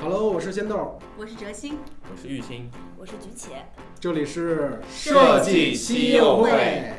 [0.00, 1.76] Hello，我是仙豆，我是哲欣，
[2.08, 3.66] 我是玉清，我是菊且，
[3.98, 6.92] 这里是设计西柚会。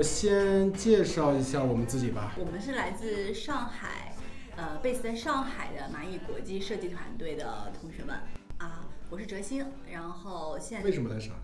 [0.00, 2.32] 我先介绍一下我们自己吧。
[2.38, 4.14] 我们是来自上海，
[4.56, 8.16] 呃，base 在上海的蚂蚁国际设计团队的同学们
[8.56, 8.88] 啊。
[9.10, 11.34] 我是哲星，然后现在为什么在上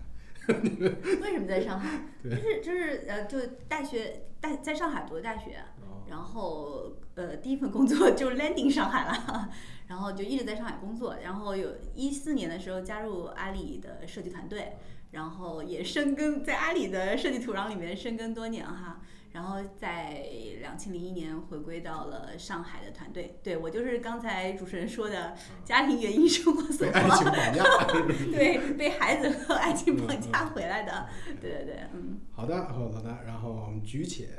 [0.47, 0.53] 海？
[1.21, 1.99] 为什么在上海？
[2.25, 9.49] 就是就是呃，就大学大在上海读的大学，哦然后呃第一份工作就 landing 上海了，
[9.85, 14.77] 然后就一直在上海工作，然后有一四年的时候加入阿里的设计团队，
[15.11, 19.01] 然后也深耕在阿里的设计土壤里面深耕多年哈。
[19.33, 20.25] 然后在
[20.61, 27.63] 两千零一年回归到了上海的团队，对我就是刚才主持人说的家庭原因生活所被爱情迫，绑架。
[28.33, 31.07] 对，被孩子和爱情绑架回来的，
[31.39, 32.19] 对对对，嗯。
[32.31, 33.15] 好的，好的，好的。
[33.27, 34.29] 然后我们菊且，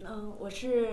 [0.00, 0.88] 嗯，我是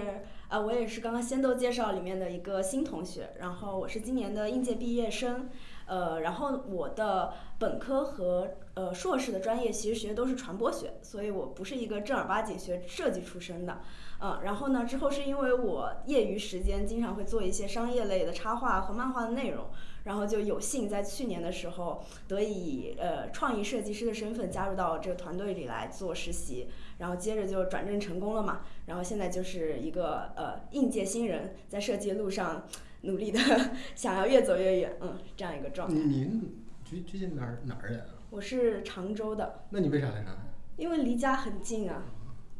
[0.49, 5.49] 呃，我也是刚刚先都介绍里面的一个新同学，然后我是今年的应届毕业生，
[5.89, 13.79] 呃，然后我的本科和呃硕士的专业其实学的都是传播学，所以我不是一个正儿八经学设计出身的，
[14.21, 19.65] 嗯，然后呢，之后是因为我业余时间经常会做一些商业类的插画和漫画的内容，
[20.03, 32.67] 然后就有幸在去年的时候得以呃创意设计师的身份加入到这个团队里来做实习，然后接着就转正成功了嘛，然后现在就是一个呃应届新人，在设计路上
[33.01, 33.39] 努力的
[33.95, 35.95] 想要越走越远，嗯，这样一个状态。
[35.95, 36.41] 你你
[36.83, 38.05] 最最近哪儿哪儿人啊？
[38.29, 40.37] 我是常州的，那你为啥来上海？
[40.77, 42.03] 因为离家很近啊，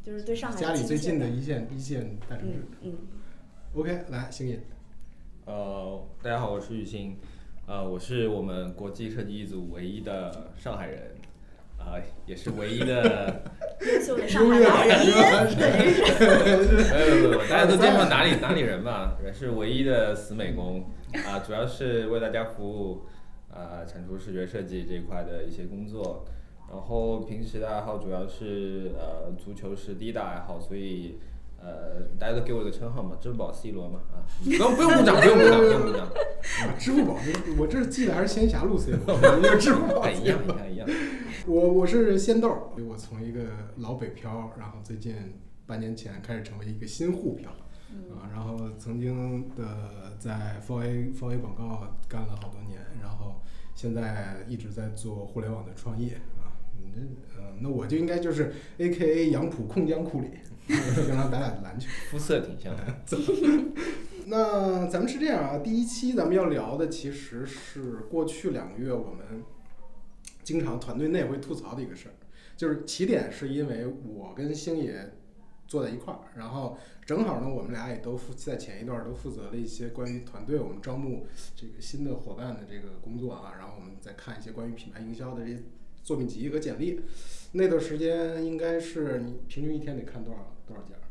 [0.04, 2.92] 就是对上海家里最近的一线一线大城市嗯。
[2.92, 2.98] 嗯。
[3.76, 4.60] OK，来星野，
[5.46, 7.18] 呃，大家好，我是雨欣，
[7.68, 11.16] 呃，我是我们国际设计一组唯一的上海人，
[11.78, 13.44] 啊、也是唯一的，
[13.88, 16.90] 优秀的上海优越男人，是吧？
[16.92, 20.90] 没有 没有，大家都见过哪里哪里人嘛，也是唯一的死美工，
[21.26, 23.04] 啊、主要是为大家服务，
[23.50, 26.26] 啊、产出视觉设计这一块的一些工作，
[26.70, 31.20] 然后平时的爱好主要是呃足球是第一大爱好，所以。
[31.62, 37.18] 呃，大家都给我一个称号嘛，支付宝 C 罗嘛，啊，不用不用鼓掌，不用鼓掌，不用鼓掌，啊支付宝，
[37.58, 40.88] 我这记得还是仙侠路线，我支付宝哎一样一样一样。
[41.48, 43.42] 我我是仙豆儿，我从一个
[43.78, 45.16] 老北漂，然后最近
[45.66, 47.50] 半年前开始成为一个新沪漂，
[48.12, 53.42] 啊，然后曾经的在 Four A Four A 广告干了好多年，然后
[53.76, 60.30] 现在一直在做互联网的创业啊，嗯，呃，那我就应该就是 A K A 杨浦控江库里，
[60.68, 61.90] 经常打打篮球。
[62.10, 62.84] 肤色挺像的。
[64.28, 69.44] 那咱们是这样啊，第一期咱们要聊的其实是过去两个月我们
[70.50, 72.16] 经常团队内会吐槽的一个事儿，
[72.58, 75.14] 就是起点是因为我跟星爷
[75.68, 85.62] 坐在一块儿，然后正好呢，我们俩也都负在前一段都负责了一些关于团队我们招募这个新的伙伴的这个工作啊，然后我们再看一些关于品牌营销的这些
[86.02, 87.00] 作品集和简历。
[87.52, 91.04] 那段时间应该是你平均一天得看多少多少件儿？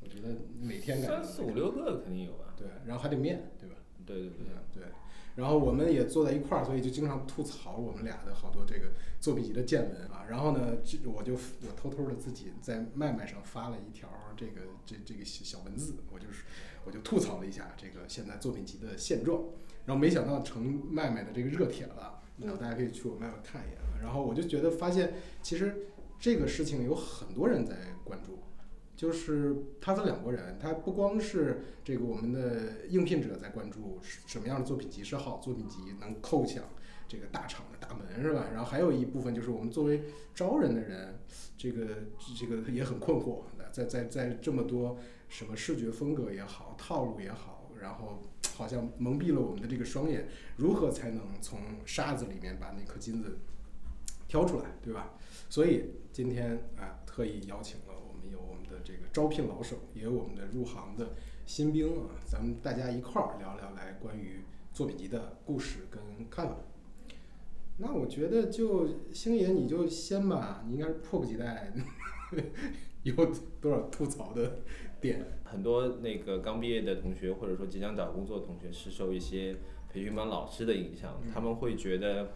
[0.00, 2.52] 我觉得每天感觉三四五六个肯定有吧？
[2.56, 3.76] 对，然后还得面，对吧？
[4.04, 4.82] 对对对，对，
[5.36, 10.24] 然后我们也坐在一块儿，所以就经常吐槽我们俩的好多这个作品集的见闻啊。
[10.28, 16.44] 然后呢，这我就我偷偷的自己在麦麦上发了一条这个这这个小小文字，我就是
[16.84, 19.42] 我就吐槽了一下这个现在作品集的现状。
[19.84, 23.78] 然后没想到成麦麦的这个热帖了，然后大家可以去我麦麦看一眼。
[24.02, 25.86] 然后我就觉得发现，其实
[26.18, 28.38] 这个事情有很多人在关注。
[28.96, 36.64] 就是他分两拨人，他不光是这个我们的应聘者在关注什么样的作品集是好作品集，能扣响
[37.06, 38.46] 这个大厂的大门是吧？
[38.52, 40.02] 然后还有一部分就是我们作为
[40.34, 41.20] 招人的人，
[41.58, 41.86] 这个
[42.36, 44.98] 这个也很困惑，在在在这么多
[45.28, 48.22] 什么视觉风格也好，套路也好，然后
[48.54, 50.26] 好像蒙蔽了我们的这个双眼，
[50.56, 53.38] 如何才能从沙子里面把那颗金子
[54.26, 55.14] 挑出来，对吧？
[55.48, 57.78] 所以今天啊，特意邀请
[58.86, 66.00] 这个招聘老手，也有我们的入行的新兵啊，咱们大家一块儿聊聊来关于作品集的故事跟
[66.30, 66.54] 看法。
[67.78, 71.72] 那我觉得就星爷你就先吧，你应该是迫不及待，
[73.02, 73.12] 有
[73.60, 74.60] 多少吐槽的
[75.00, 75.20] 点？
[75.42, 79.56] 很多那个刚毕业的同学，或者说即将找工作的同学，是受一些
[79.92, 82.34] 培训班老师的影响，他们会觉得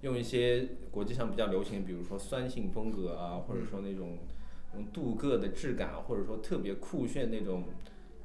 [0.00, 4.18] 用一些国际上比较流行，比如说酸性风格啊，或者说那种那种
[4.92, 7.64] 镀铬的质感，或者说特别酷炫那种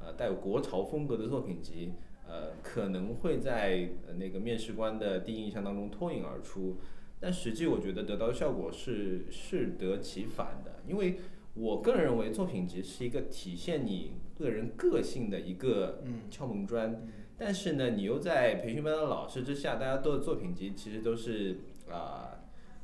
[0.00, 1.92] 呃带有国潮风格的作品集，
[2.26, 6.76] 呃可能会在呃那个面试官的第一印象当中脱颖而出，
[7.20, 11.18] 但实际我觉得得到的效果是适得其反的，因为
[11.54, 17.04] 我个人认为作品集是一个体现你个人个性的一个敲门砖，
[17.36, 21.58] 但是呢，你又在培训班的老师之下，大家都的作品集其实都是
[21.90, 22.38] 啊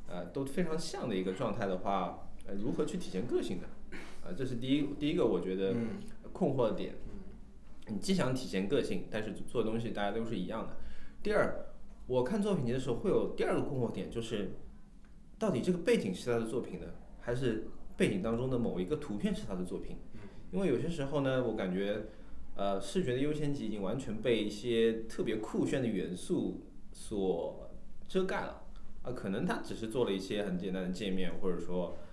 [0.07, 3.67] 呃都非常像的一个状态的话，呃如何去体现个性呢？
[4.23, 5.75] 啊、这是第一第一个我觉得
[6.33, 6.95] 困惑的点。
[7.87, 10.77] 你既想体现个性，但是做的东西大家都是一样的。
[11.21, 11.67] 第二，
[12.07, 14.53] 我看作品集的时候会有第二个困惑点，就是
[15.37, 16.87] 到底这个背景是他的作品呢，
[17.21, 19.97] 还是背景当中的某一个图片是他的作品？
[20.51, 22.05] 因为有些时候呢，我感觉，
[22.55, 26.61] 呃，视觉的优先级已经完全被一些特别酷炫的元素
[26.91, 27.69] 所
[28.07, 28.63] 遮盖了。
[29.03, 32.04] 啊，可能他只是做了一些很简单的界面，或者说，呃，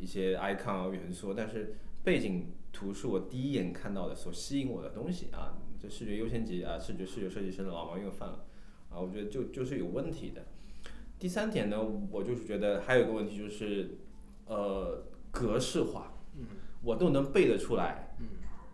[0.00, 5.58] 一些 icon 啊元素，但是背景图是我第一眼看到的所吸引我的东西啊。
[5.80, 8.44] 这视觉优先级啊，视觉视觉设计师的老毛病犯了
[8.90, 10.44] 啊，我觉得就就是有问题的。
[11.18, 11.78] 第三点呢，
[12.10, 13.98] 我就是觉得还有一个问题就是，
[14.46, 16.14] 呃，格式化，
[16.82, 18.16] 我都能背得出来。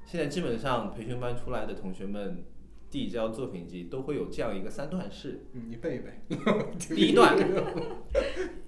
[0.04, 2.44] 现在基本上培训班出来的同学们
[2.90, 6.36] 递交作品集都会有这样一个三段式，嗯，你背一背。
[6.94, 7.36] 第一段。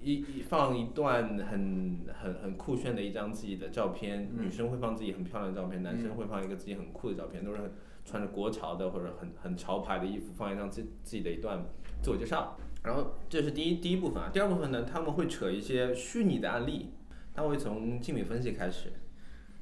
[0.01, 7.73] 一一放一段很很很酷炫的一张自己的照片，女生会放自己很漂亮的照片，男生会放一个自己很酷的照片，都是
[8.05, 11.65] 穿着国潮的或者很很潮牌的衣服，放一张自自己的一段
[12.01, 12.57] 自我介绍。
[12.81, 16.93] 然后这是第一第一部分啊，第二部分呢，他们会扯一些虚拟的案例，
[17.33, 18.93] 他会从竞品分析开始，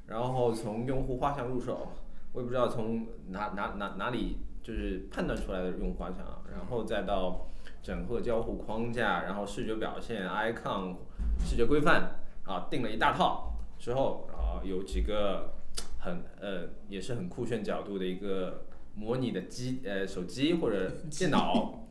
[0.06, 1.88] 然后从用户画像入手，
[2.32, 4.36] 我也不知道从哪哪哪哪里
[4.68, 7.48] 就是判断出来的用户画像啊，然后再到
[7.82, 10.94] 整个交互框架，然后视觉表现、icon、
[11.42, 13.54] 视觉规范啊，定了一大套。
[13.78, 15.54] 之后啊，有几个
[16.00, 21.86] 很呃也是很酷炫角度的一个模拟的机呃手机或者 电脑，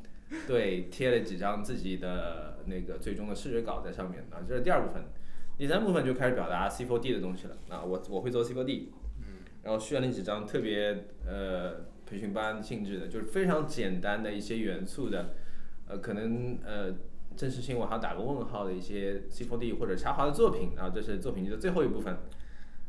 [0.46, 4.22] 对，贴了几张自己的那个最终的视觉稿在上面。
[4.30, 5.04] 啊，这是第二部分。
[5.58, 7.58] 第三部分就开始表达 C4D 的东西了。
[7.70, 8.90] 啊，我我会做 C4D，
[9.64, 15.36] 然后炫了几张特别呃培训班性质的，就是非常简单的一些元素的，
[15.88, 16.96] 呃，可能呃
[17.36, 22.18] 真实性我还要打个问号的一些 C4D 或者插画的作品啊，这是作品集的最后一部分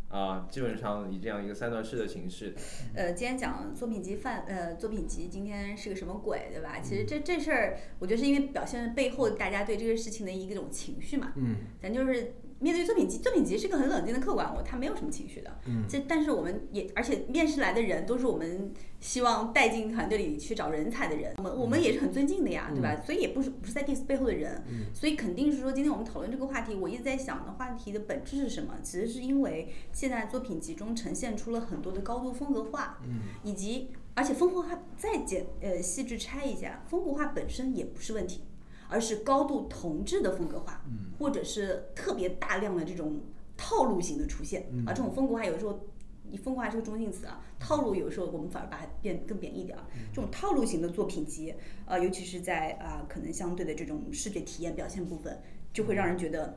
[0.09, 2.55] 啊，基本上以这样一个三段式的形式，
[2.95, 6.81] 呃，今天讲作品集范，呃，作品集今天是个什么鬼，对吧？
[6.81, 11.33] 其实这这事儿，我觉得是因为表现背后大家对这个事情的一种情绪嘛。
[11.37, 15.59] 嗯，咱就是面对作品集，作品集是个很冷静的客观我，他没有什么情绪的。
[15.67, 23.01] 嗯，这但是我们也，而且面试来的人都是我们希望带进团队里去找人才的人，我们我们也是很尊敬的呀，对吧？
[23.05, 24.87] 所以也不是不是在 diss 背后的人，嗯。
[24.93, 28.75] 所以肯定是说今天我们讨论这个话题，我一直在想的话题的本质是什么？
[28.83, 38.41] 其实是因为现在作品集中呈现出了很多的高度风格化，嗯，以及而且风格化再简呃细致拆一下，风格化本身也不是问题，
[38.89, 43.21] 而是高度同质的风格化，嗯，或者是特别大量的这种
[43.57, 45.87] 套路型的出现，嗯而这种风格化有时候。
[46.31, 49.83] 你风格化是个中性词啊，套路有时候我们反而把它变更贬义点儿。
[50.13, 51.55] 这种套路型的作品集，
[51.87, 55.41] 呃，尤其是在啊、可能相对的这种视觉体验表现部分，
[55.73, 56.55] 就会让人觉得，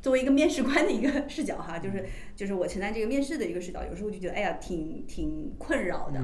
[0.00, 2.06] 作为一个面试官的一个视角哈，就是
[2.36, 6.20] 就是我承担这个面试的一个视角，有时候就觉得哎呀，挺挺困扰的，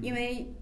[0.00, 0.54] 因为。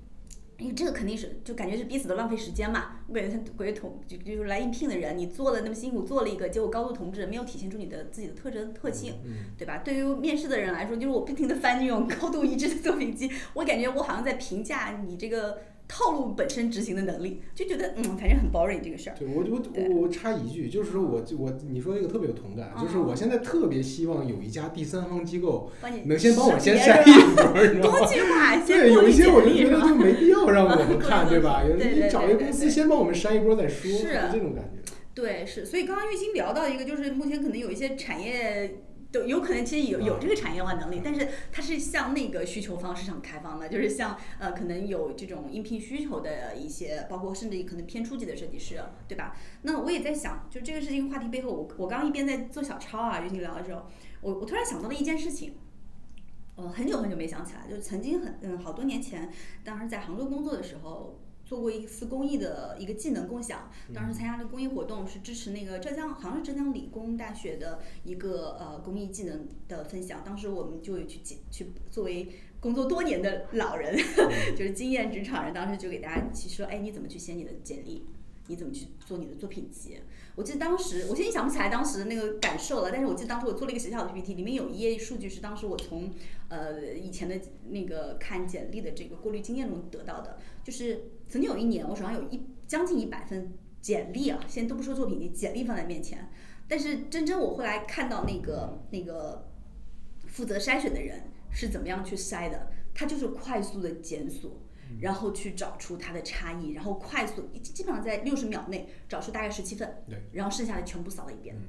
[0.59, 2.97] 因为这个肯定是就感觉是彼此都浪费时间嘛。
[3.07, 9.15] 我感觉他感觉同就就是来应聘的人，你做了那么辛苦，做了一个结果高度同质，没有体现出你的自己的特征特性，
[9.57, 9.79] 对吧？
[9.79, 19.16] 对于面试的人来说，就是我不停的翻那种高度一致的作品集，我感觉我好像在评价你这个套路本身执行的能力，就觉得嗯，反正很 boring 这个事儿。
[19.18, 19.88] 对我我对。
[19.88, 25.73] 我我插一句，就是说我我你说那个特别有同感，就是我现在特别希望有一家第三方机构
[26.04, 28.64] 能先帮我先筛一波，你知道吗？
[28.66, 31.62] 对，有一些我就觉得就没必要让我们 看，对吧？
[31.64, 34.92] 有你找一个公司先帮我们筛一波再说，是这种感觉。
[35.14, 49.35] 对，是，所以刚刚玉鑫聊到一个，就是目前可能有一些产业都有可能其实有有这个产业化能力，但是它是向那个需求方市场开放的，就是像呃可能有这种应聘需求的一些，包括甚至可能偏初级的设计师，对吧？
[49.62, 53.87] 那我也在想，就这个事情话题背后，我我刚刚一边在做小抄啊，与你聊的时候，
[54.21, 55.55] 我我突然想到了一件事情。
[56.57, 63.71] 呃，很久很久没想起来，就是曾经很嗯好多年前，当时在杭州工作的时候，做过一次公益的一个技能共享。
[63.95, 70.23] 当时参加了公益活动，是支持那个浙江，好像是浙江理工大学的一个呃公益技能的分享。
[70.23, 72.28] 当时我们就去去作为
[72.61, 73.97] 工作多年的老人，
[74.55, 78.05] 就是经验职场人，当时就给大家去说，哎，你怎么去写你的简历？
[78.50, 79.99] 你怎么去做你的作品集。
[80.35, 86.11] 我记得当时，我现在想不起来当时的那个感受了，但是我记得当时我做了一个小小的 PPT，里面有一页数据是当时我从
[86.49, 96.31] 呃以前的那个看简历的这个过滤经验中得到的，就是曾经有一年我手上有一将近一百份简历啊，现在都不说作品集，简历放在面前，
[96.67, 99.49] 但是真真我后来看到那个那个
[100.26, 104.62] 负责筛选的人是怎么样去筛的，他就是快速的检索。
[105.00, 111.55] 然后去找出它的差异，然后快速基本上在六十秒内找出大概十七份，对，然后剩下的全部扫了一遍。
[111.55, 111.69] 嗯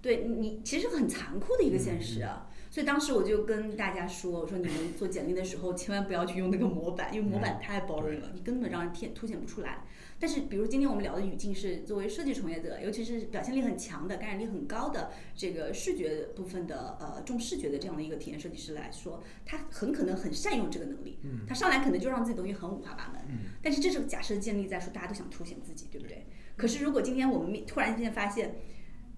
[0.00, 2.48] 对你其实很残酷的一个现实啊。
[2.76, 9.86] 所以当时我就跟大家说，我说你们做简历的时候千万不要去用那个模板，因为模板太 boring 了，你根本让人凸凸显不出来。
[10.18, 21.18] 但是，比如今天我们聊的语境是作为设计从业者，尤其是表现力很强的、感染力很高的这个视觉部分的呃重视觉的这样的一个体验设计师来说，他很可能很善用这个能力。
[21.22, 23.22] 嗯他上来可能就让自己东西很五花八门。
[23.62, 26.26] 但是这是假设建立在说大家都想凸显自己，对不对？
[26.58, 28.56] 可是如果今天我们突然间发现，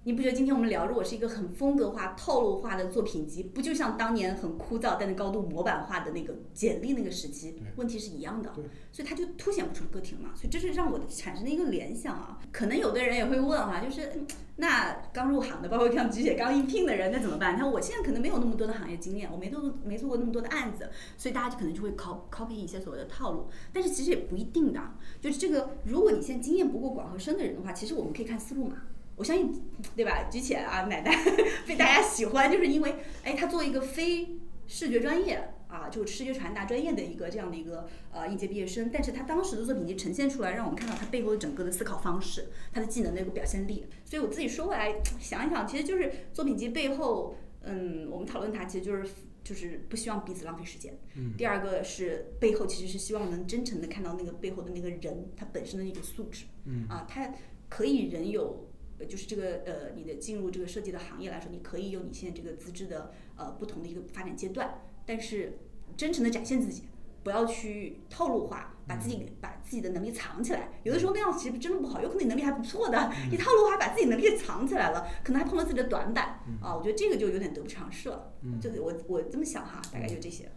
[0.09, 8.51] 你不觉得今天我们聊，如果是一个很风格化、套路化的作品集，不就像当年很枯燥但是高度模板化的那个简历那个时期，问题是一样的，
[8.91, 10.31] 所以它就凸显不出个体嘛。
[10.35, 12.39] 所以这是让我产生的一个联想啊。
[12.51, 17.55] 可能有的人也会问哈、就是嗯那刚入行的，包括像菊姐刚应聘的人，那怎么办？
[17.55, 20.89] 他说我现在可能没有那么多的行业经验，我没做没做过那么多的案子，
[21.19, 24.81] 所以大家就可能就会 copy 一些所谓的套路，但是其实也不一定的。
[25.21, 28.85] 就是这个，如果你现在经验不够广和深的人的话，其实我们可以看思路嘛。
[29.19, 29.53] 我相信，
[29.97, 30.29] 对吧？
[30.31, 31.13] 举起来啊，奶奶
[31.67, 32.95] 被大家喜欢，就是因为，
[33.25, 43.85] 哎，她做一个非视觉专业啊，就视觉传达专业的一个这样的一个呃应届毕业生，但是她当时的作品集呈现出来，让我们看到她背后的整个的思考方式，她的技能的一个表现力。
[44.05, 49.11] 所以我自己说回来想一想，其实就是作品集背后，嗯，我们讨论它其实就是
[49.43, 50.97] 就是不希望彼此浪费时间。
[51.17, 56.45] 嗯第二个是背后其实是希望能真诚的看到那个背后的那个人他本身的一个素质。
[56.67, 57.33] 嗯啊，他
[57.69, 58.68] 可以人有，
[58.99, 65.59] 呃就是这个呃，你的进入这个设计的行业来说，你可以有你现在这个资质的呃不同的一个发展阶段，但是
[65.97, 66.85] 真诚的展现自己，
[67.23, 70.71] 不要去套路化，把自己把自己的能力藏起来。
[70.83, 78.33] 有的时候那样其实真的不好，有可能你能力还不错的， 你套路化把自己能力藏起来了，可能还碰到自己的短板啊，我觉得这个就有点得不偿失了。
[78.43, 80.51] 嗯这个我我这么想哈，大概就这些。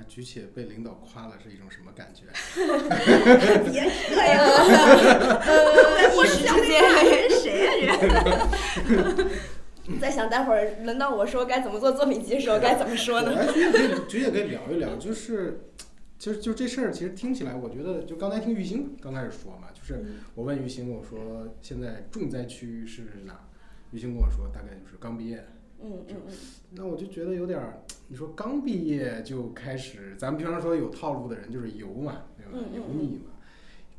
[0.00, 2.24] 来，菊姐被领导夸了是一种什么感觉？
[3.70, 7.96] 别 这样，呃，一时之间人是谁呀、
[8.88, 9.28] 人？
[10.00, 13.32] 在想待会儿轮到我说该怎么做作品集的时候该怎么说呢？
[13.32, 13.46] 来，
[14.08, 15.64] 菊姐可以，聊一聊，就是，
[16.18, 20.02] 其实就这事儿，其实听起来，我觉得就刚才听玉兴刚开始说嘛，就是
[20.34, 23.40] 我问玉兴，我说现在重灾区是哪儿？
[23.90, 25.44] 玉兴跟我说大概就是刚毕业。
[25.82, 26.32] 嗯嗯嗯，
[26.72, 32.58] 那我就觉得有点儿，你说刚毕业就开始，咱们平常说有套路的人就是油嘛，对吧？
[32.74, 33.30] 油腻嘛，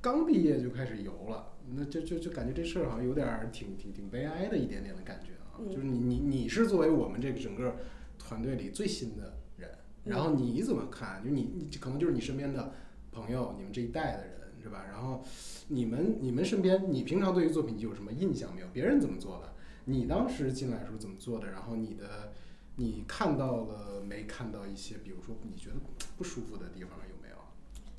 [0.01, 5.55] 刚毕业就开始油了，那就就就感觉这事儿好像有点儿挺挺挺悲哀的一点点的感觉啊。
[5.59, 7.77] 嗯就是你你你是作为我们这个整个
[8.19, 9.69] 团队里最新的人，
[10.03, 11.23] 然嗯后你怎么看？
[11.23, 12.73] 就你你可能就是你身边的
[13.13, 14.83] 朋友，你们这一代的人是吧？
[14.91, 15.23] 然后
[15.69, 18.67] 你们你们身边，你平常对于作品集有什么印象没有？
[18.73, 19.53] 别人怎么做的？
[19.85, 21.49] 你当时进来的时候怎么做的？
[21.49, 22.33] 然后你的
[22.75, 25.75] 你看到了没看到一些，比如说你觉得
[26.17, 27.35] 不舒服的地方有没有？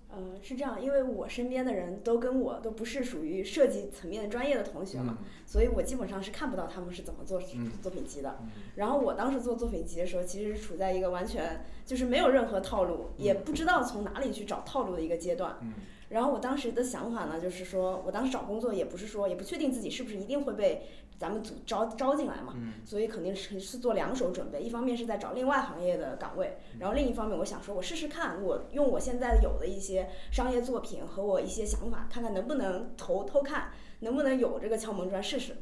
[0.09, 8.39] 呃，是这样，因为我身边的人都跟我都不是属于设计层面专业的同学嘛，所以我基本上是看不到他们是怎么做嗯作品集的。
[8.43, 15.57] 嗯然后我当时做作品集的时候，其实是处在一个完全就是没有任何套路，也不知道从哪里去找套路的一个阶段。
[16.13, 20.83] 嗯然后我当时的想法呢，就是说我当时找工作也不是说也不确定自己是不是一定会被
[21.19, 35.57] 咱们组招招进来嘛，嗯所以肯定是是做两手准备，一方面是在找另外行业的岗位，然后另一方面我想说我试试看，我用我现在有的一些商业作品和我一些想法，看看能不能投偷看，能不能有这个敲门砖试试。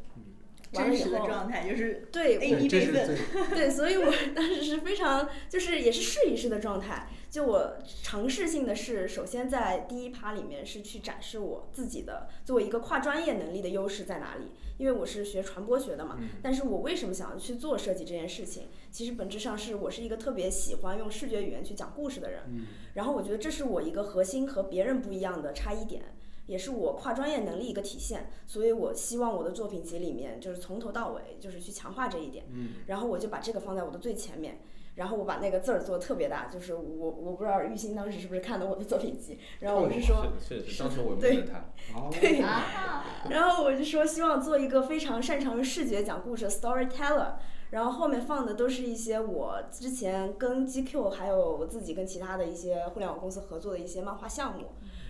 [0.73, 3.19] 完了真实的以后，状态就是对 A 我 B 备份。
[3.51, 7.09] 对，所以我当时是非常，就是也是试一试的状态。
[7.31, 14.47] 就我尝试性的是，首先在第一趴里面是去展示我自己的作为一个跨专业能力的优势在哪里。
[14.79, 18.65] 因为我是学传播学的嘛，但是我为什么想要去做设计这件事情？
[18.91, 22.41] 其实本质上是我是一个特别喜欢用视觉语言去讲故事的人。
[22.49, 26.03] 嗯然后我觉得这是我一个核心和别人不一样的差异点，
[26.47, 28.31] 也是我跨专业能力一个体现。
[28.47, 32.47] 所以我希望我的作品集里面就是从头到尾就是去强化这一点。
[32.51, 34.61] 嗯然后我就把这个放在我的最前面，
[35.01, 41.53] 然后我把那个字儿做的特别大，就是我我不知道玉鑫当时是不是看的我的作品集，然后我是说，是是是，当时我 对问了
[41.91, 47.37] 他，对，啊， 然后我就说希望做一个非常擅长于视觉讲故事的 storyteller，
[47.71, 54.67] 然后后面放的都是一些我之前跟 GQ 还有我自己跟其他的一些互联网公司合作的一些漫画项目，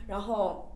[0.06, 0.70] 然后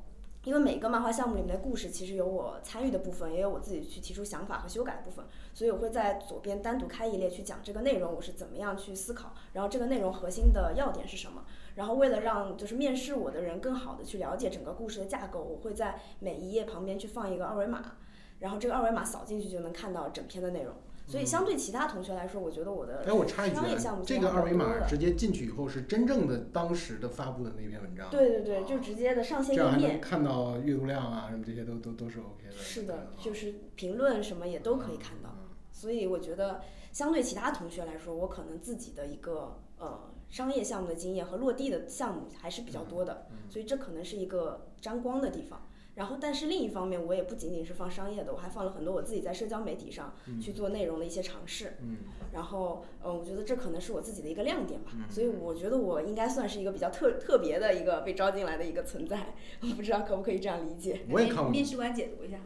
[0.44, 5.24] 因为每个漫画项目里面的故事其实有我参与的部分，也有我自己去提出想法和修改的部分，
[5.54, 11.44] 所以我会在左边单独开一列去讲这个内容我是怎么样去思考，然后这个内容核心的要点是什么。
[11.76, 17.96] 然后为了让就是面试我的人更好的去了解整个故事的架构，我会在每一页旁边去放一个二维码，
[18.38, 20.74] 然后这个二维码扫进去就能看到整篇的内容。
[21.06, 30.00] 所以相对其他同学来说，我觉得我的哎，我插一句商业项目，啊这个二维码直接进去以后是真正的当时的发布的那篇文章，对对对，就直接的上线页面。
[30.00, 32.52] 看到阅读量啊什么这些都都都是 OK 的。
[32.56, 35.30] 是的，嗯就是评论什么也都可以看到。
[35.38, 45.66] 嗯所以我觉得，相对其他同学来说，我可能自己的一个呃商业项目的经验和落地的项目还是比较多的，嗯所以这可能是一个沾光的地方。
[45.94, 51.74] 然后，但是另一方面，我也不仅仅是放商业的，我还放了很多我自己在社交媒体上去做内容的一些尝试。
[51.82, 51.98] 嗯
[52.32, 54.90] 然后，呃，我觉得这可能是我自己的一个亮点吧。
[54.96, 59.34] 嗯所以我觉得我应该算是一个比较特特别的一个被招进来的一个存在。
[59.62, 61.02] 我不知道可不可以这样理解。
[61.10, 62.38] 我也看过面试官解读一下。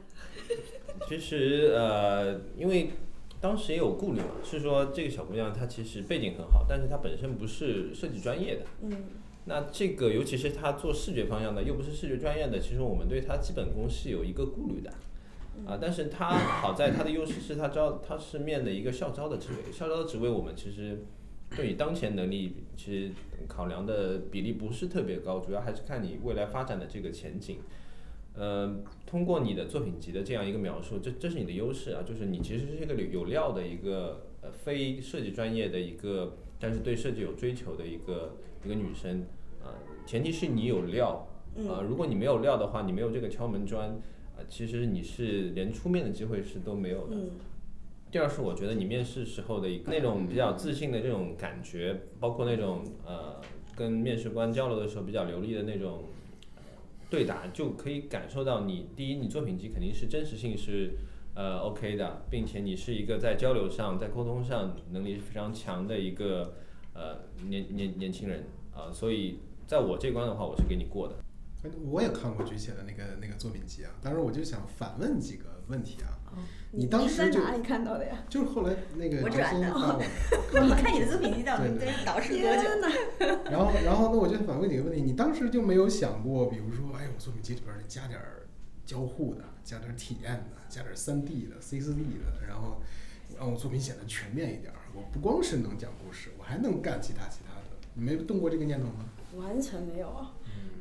[1.08, 2.90] 其实呃，因为
[3.40, 8.66] 当时也有顾虑嘛，是说这个小姑娘她其实背景很好，但是她本身不是设计专业的。
[8.82, 8.92] 嗯
[9.48, 14.92] 那这个尤其是他做视觉方向的，又不是视觉专业的，其实我们对他基本功是有一个顾虑的。
[15.66, 21.00] 啊，但是他好在他的优势是他招他是面的一个校招的职位，校招的职位我们其实
[21.56, 23.12] 对你当前能力其实
[23.48, 27.58] 考量的比例不是特别高，主要还是看你未来发展的这个前景。
[28.36, 28.72] 呃，
[29.04, 39.37] 通过你的作品集的这样一个描述，这这是你的优势啊，就是你其实是一个有料的一个呃非设计专业的一个，但是对设计有追求的一个一个女生啊、
[40.08, 41.28] 前提是你有料
[41.68, 47.14] 啊、如果你没有料的话，你没有这个敲门砖啊、其实你是连出面的机会是都没有的。
[47.16, 47.30] 嗯
[48.10, 53.38] 第二是我觉得你面试时候的一个那种比较自信的这种感觉，包括那种呃
[53.76, 56.04] 跟面试官交流的时候比较流利的那种
[56.56, 56.62] 呃
[57.10, 60.92] 对答，就可以感受到你第一，你作品集肯定是真实性是
[61.34, 66.54] 呃 OK 的，并且你是一个在交流上、在沟通上能力是非常强的一个
[66.94, 68.44] 呃年年年轻人
[68.74, 71.14] 啊、所以在我这关的话，我是给你过的。
[71.62, 76.16] 哎我也看过菊姐的那个那个作品集啊，当时我就想反问几个问题啊。
[76.70, 78.16] 你当时就在哪里看到的呀？
[78.30, 80.06] 就是后来那个我的发我的，
[80.64, 82.80] 我看你的作品集在我们对在捯饬多久？
[82.80, 83.40] 呢！
[83.50, 88.46] 然后然后呢，我就反问几个问题，你当时就没有想过，比如说，哎，我作品集里边加点儿
[88.86, 92.80] 交互的，加点儿体验的，加点儿三 D 的、C 四 D 的，然后
[93.36, 94.78] 让我作品显得全面一点儿。
[94.94, 97.62] 我不光是能讲故事，我还能干其他其他的。
[97.94, 99.04] 你没动过这个念头吗？
[99.36, 100.32] 完全没有啊，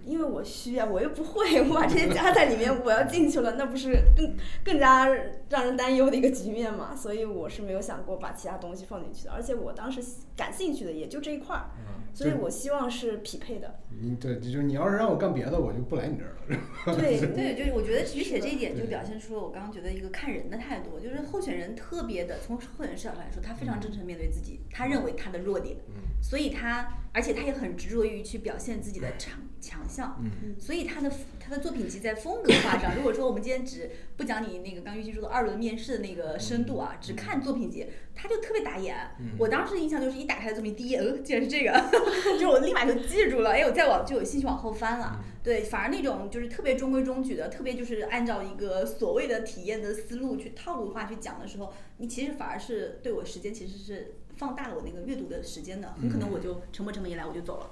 [0.07, 5.07] 因为我虚啊，我又不会， 我把这些加在里面，我要进去了，那不是更更加
[5.49, 6.95] 让人担忧的一个局面嘛？
[6.97, 10.01] 所以我是没有想过把其他东西放进去的，而且我当时
[10.35, 11.69] 感兴趣的也就这一块儿，
[12.13, 13.79] 所以我希望是匹配的。
[13.99, 16.95] 你对，就是你要是让我干别的，我就不来你这儿了。
[16.97, 17.17] 对。
[17.33, 25.95] 对，就是我觉得菊姐这一点就表现出了我刚刚觉得一个看人的态度，就是候选人特别的，从候选人视角来说，他非常真诚面对自己，他认为他的弱点，嗯。
[26.21, 38.95] 所以他而且他也很执着于去表现自己的强强项，嗯所以他的他的作品集在风格化上，如果说我们今天只不讲你那个刚玉清说的二轮面试的那个深度啊，只看作品集，他就特别打眼。
[39.37, 41.73] 我当时印象就是一打开作品，第一眼，呃，竟然是这个，
[42.33, 45.21] 就是我立马就记住了，哎，我再往就有兴趣往后翻了。
[45.43, 57.71] 对，反而那种就是特别中规中矩的，特别就是按照一个所谓的体验的思路去套路化去讲的时候，你其实反而是对我时间其实是放大了我那个阅读的时间的，很可能我就沉没成本一来我就走了。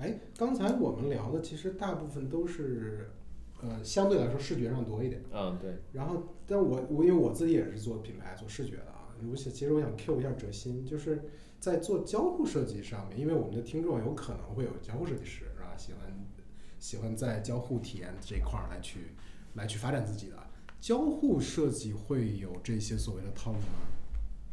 [0.00, 3.10] 哎，刚才我们聊的其实大部分都是，
[3.62, 5.22] 呃，相对来说视觉上多一点。
[5.30, 5.76] 嗯，对。
[5.92, 11.22] 然后，但我我因为我自己也是做品牌、做视觉的啊，我想其实我想 Q 一下哲心，就是
[11.58, 15.76] 在做交互设计上面，因为我们的听众有可能会有交互设计师是吧？
[15.76, 16.00] 喜欢
[16.78, 19.00] 喜欢在交互体验这一块儿来去
[19.54, 20.36] 来去发展自己的
[20.80, 23.84] 交互设计，会有这些所谓的套路吗？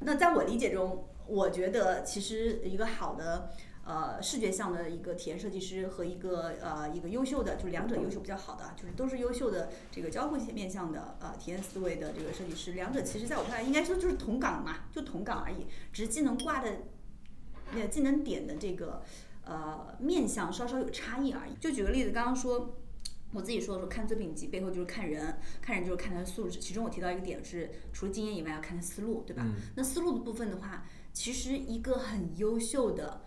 [0.02, 3.50] 那在我理解中，我觉得其实一个好的
[3.88, 16.70] 呃视觉向的一个体验设计师和一个呃一个优秀的，就是两者优秀比较好的，就是都是优秀的这个交互面向的呃体验思维的这个设计师，两者其实在我看来应该说就是同岗嘛，就同岗而已，只是技能挂的
[17.72, 19.02] 那技能点的这个
[19.46, 21.54] 呃面向稍稍有差异而已。
[21.60, 22.78] 就举个例子，刚刚说。
[23.34, 26.60] 我自己说的说看作品集背后就是看人，看人就是看他的素质。
[26.60, 29.46] 其中我提到一个点是，除了经验以外，要看他思路，对吧？
[29.76, 33.26] 那思路的部分的话，其实一个很优秀的，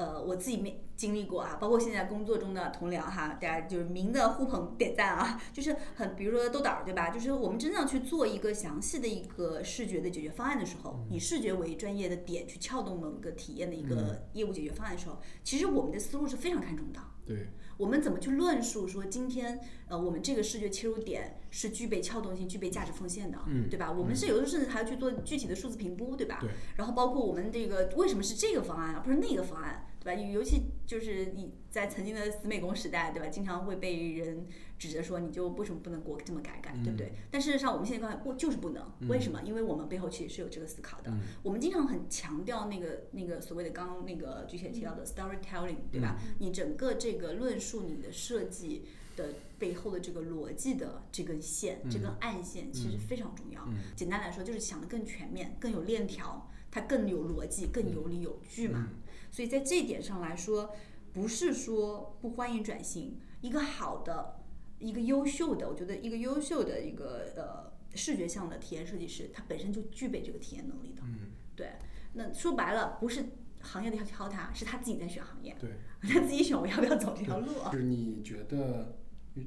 [0.00, 7.10] 呃，我自己没经历过啊，包括现在工作中的同僚哈，大家就是明的互捧点赞啊，就是很，比如说豆导儿对吧？
[7.10, 17.00] 就是我们真正去做一个详细的一个视觉的解决方案的时候，以视觉为专业的点去撬动某个体验的一个业务解决方案的时候，其实我们的思路是非常看重的。
[17.26, 23.90] 对，我们怎么去论述说今天呃我们这个视觉切入点是具备撬动性、具备价值奉献的，嗯对吧？
[23.90, 26.38] 我们是有的甚至还要去做具体的数字评估，对吧？
[26.40, 26.50] 对。
[26.76, 30.20] 然后包括我们这个为什么是这个方案而不是那个方案，对吧？
[30.20, 33.28] 尤其就是你在曾经的死美工时代，对吧？
[33.28, 34.46] 经常会被人
[34.78, 37.12] 指着说你就为什么不能给我这么改改，对不对？
[37.30, 39.42] 但事实上我们现在刚才不就是不能，为什么？
[39.44, 41.12] 因为我们背后其实是有这个思考的。
[41.42, 46.16] 我们经常很强调那个那个所谓的刚刚那个具体提到的 storytelling，对吧？
[46.38, 48.84] 你整个这个论述你的设计
[49.20, 53.68] 的背后的这个逻辑的这根线，这根暗线其实非常重要。
[53.94, 58.88] 简单来说，就是想的更全面、更有链条，它更有逻辑、更有理有据嘛。
[59.30, 60.74] 所以在这一点上来说，
[61.12, 64.40] 不是说不欢迎转型，一个好的、
[64.78, 71.02] 一个优秀的，我觉得一个优秀的一个呃视觉项的体验设计师，他本身就具备这个体验能力的。
[71.04, 71.72] 嗯，对。
[72.14, 73.24] 那说白了，不是
[73.60, 75.70] 行业的要挑他，是他自己在选行业，对。
[76.02, 77.70] 他自己选我要不要走这条路啊。
[77.70, 78.99] 就是你觉得，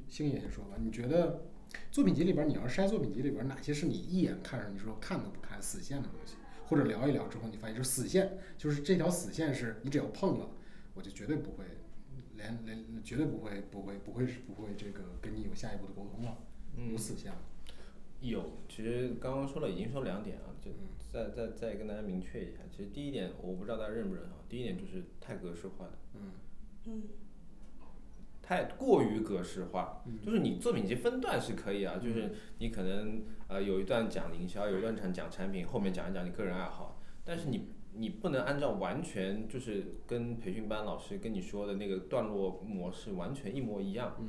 [0.08, 1.46] 星爷先说吧，你觉得
[1.90, 10.50] 作品集里边，你要是筛作品集里边哪些是你一眼看上你说看都不看死线的东西，或者聊一聊之后你发现就是死线，就是这条死线是你只要碰了，
[10.94, 11.64] 我就绝对不会，
[12.36, 16.38] 连连绝对不会不会不会是不会这个跟你有下一步的沟通了，
[16.90, 17.38] 有死线了。
[18.20, 20.70] 有，其实刚刚说了，已经说两点啊，就
[21.12, 22.60] 再再再跟大家明确一下。
[22.70, 24.38] 其实第一点，我不知道大家认不认同。
[24.48, 26.32] 第一点就是太格式化的，嗯
[26.86, 27.02] 嗯
[28.46, 44.28] 太过于格式化，就是你作品集分段是可以啊，就是你可能呃有一段讲营销，有一段讲讲产品，后面讲一讲你个人爱好，但是你你不能按照完全就是跟培训班老师跟你说的那个段落模式完全一模一样，嗯。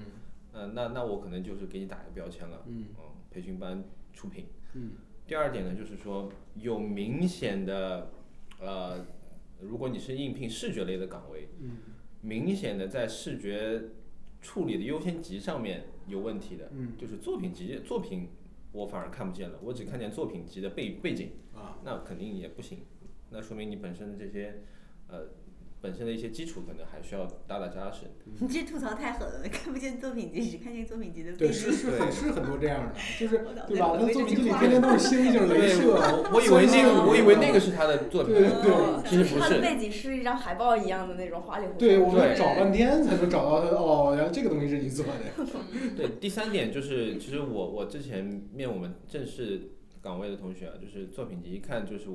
[0.53, 2.85] 呃，那那我可能就是给你打一个标签了，嗯
[3.29, 4.45] 培训班出品。
[4.75, 4.91] 嗯。
[5.27, 8.11] 第二点呢，就是说有明显的，
[8.61, 9.05] 呃，
[9.59, 11.77] 如果你是应聘视觉类的岗位，嗯。
[12.21, 13.83] 明显的在视觉
[14.45, 16.93] 处理的优先级上面有问题的，嗯。
[16.95, 18.29] 就是作品集作品
[18.71, 21.79] 我反而看不见了，我只看见作品集的背背景，啊。
[21.83, 22.85] 那肯定也不行，
[23.31, 24.61] 那说明你本身的这些，
[25.07, 25.29] 呃，
[25.85, 28.07] 本身的一些基础可能还需要打打扎实。
[28.39, 33.95] 你这吐槽太狠了，看不见作品集，只看见作品集的背对，是是很是很多这样的，就是对吧？
[33.99, 38.43] 那作品集里天天都是星星、镭对，射，我我以为那个我以为那个是他的作品，对
[39.07, 39.61] 其实不是。
[39.61, 41.77] 背景是一张海报一样的那种花里胡哨。
[41.77, 43.69] 对我们对找半天才能找到它。
[43.77, 45.45] 哦，原来这个东西是你做的。
[45.95, 49.69] 对，第三点就是，其实我我之前面我们正式
[50.01, 52.07] 岗位的同学啊，就是作品集一看就是，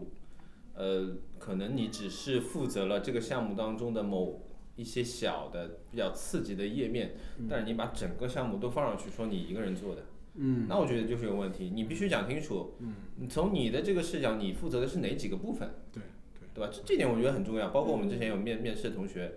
[0.81, 4.41] 呃，可能你只是负责了这个项目当中的某
[4.77, 7.17] 一些小的比较刺激的页面，
[7.51, 11.71] 但是你把整个项目都放上去，说你一个人做的，嗯那我觉得就是有问题。
[11.75, 15.69] 你必须讲清楚，嗯你从你的这个视角，你负责的是哪几个部分？
[15.93, 16.71] 对对对吧？
[16.73, 17.69] 这这点我觉得很重要。
[17.69, 19.35] 包括我们之前有面面试的同学，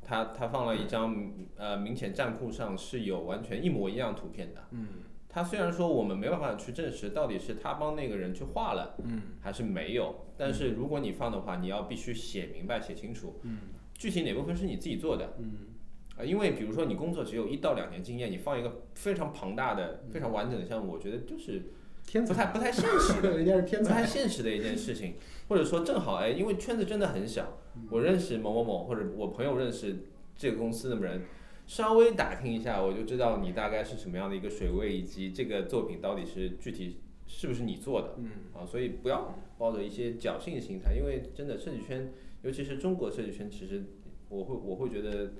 [0.00, 4.64] 他他放了一张呃明显站库上是有完全一模一样图片的。
[4.70, 4.86] 嗯
[5.36, 13.58] 他虽然说我们没办法去证实到底是他帮那个人去画了嗯还是没有，但是如果你放的话，你要必须写明白、写清楚，嗯
[13.92, 15.34] 具体哪部分是你自己做的。
[15.38, 15.74] 嗯
[16.16, 21.64] 啊，因为比如说你工作只有一到两年经验，你放一个非常庞大的、非常完整的项目，我觉得就是
[22.06, 23.36] 天，不太不太现实的。
[23.36, 24.06] 人家是天不太。
[24.06, 25.16] 现实的一件事情，
[25.48, 27.58] 或者说正好哎，因为圈子真的很小，
[27.90, 31.20] 我认识某某某，或者我朋友认识这个公司的人，
[31.66, 43.84] 稍微打听一下，我就知道你大概是什么样的一个水位，以及这个作品到底是具体是不是你做的嗯啊，所以不要抱着一些侥幸心态，因为真的设计圈，尤其是中国设计圈，其实
[44.28, 45.32] 我会我会觉得，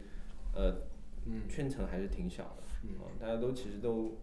[0.52, 0.82] 呃，
[1.26, 4.18] 嗯圈层还是挺小的，嗯啊，大家都其实都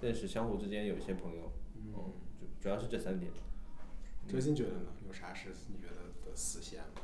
[0.00, 3.32] 认识，相互之间有一些朋友，嗯，嗯，主主要是这三点。
[4.28, 4.92] 周鑫觉得呢？
[5.06, 7.00] 有啥是你觉得的死线吗？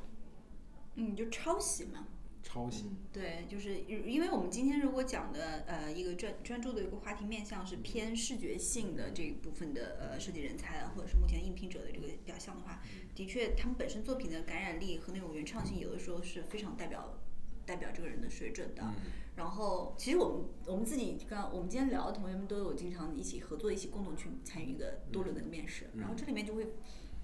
[0.97, 2.07] 嗯，就抄袭嘛。
[2.55, 2.85] 抄袭。
[3.13, 12.81] 对，就是因为我们今天如果讲的呃一个专专注的一个话题面向是偏视觉性的这一部分的呃设计人才啊，或者是目前应聘者的这个表象的话，
[13.13, 17.19] 的确他们本身作品的感染力和那种原创性，有的时候是非常代表
[17.67, 18.85] 代表这个人的水准的。
[19.35, 26.69] 然后，其实我们我们自己刚我们今天聊的同学们都有经常一起合作，一起共同去参与一个多轮的面试，然后这里面就会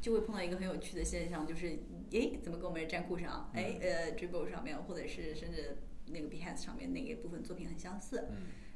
[0.01, 1.79] 就会碰到一个很有趣的现象，就是
[2.11, 8.29] 诶，怎么跟我们的站酷上，诶，呃，Dribble 上面，或者是甚至那个 Behance 上面那个部分作品很相似。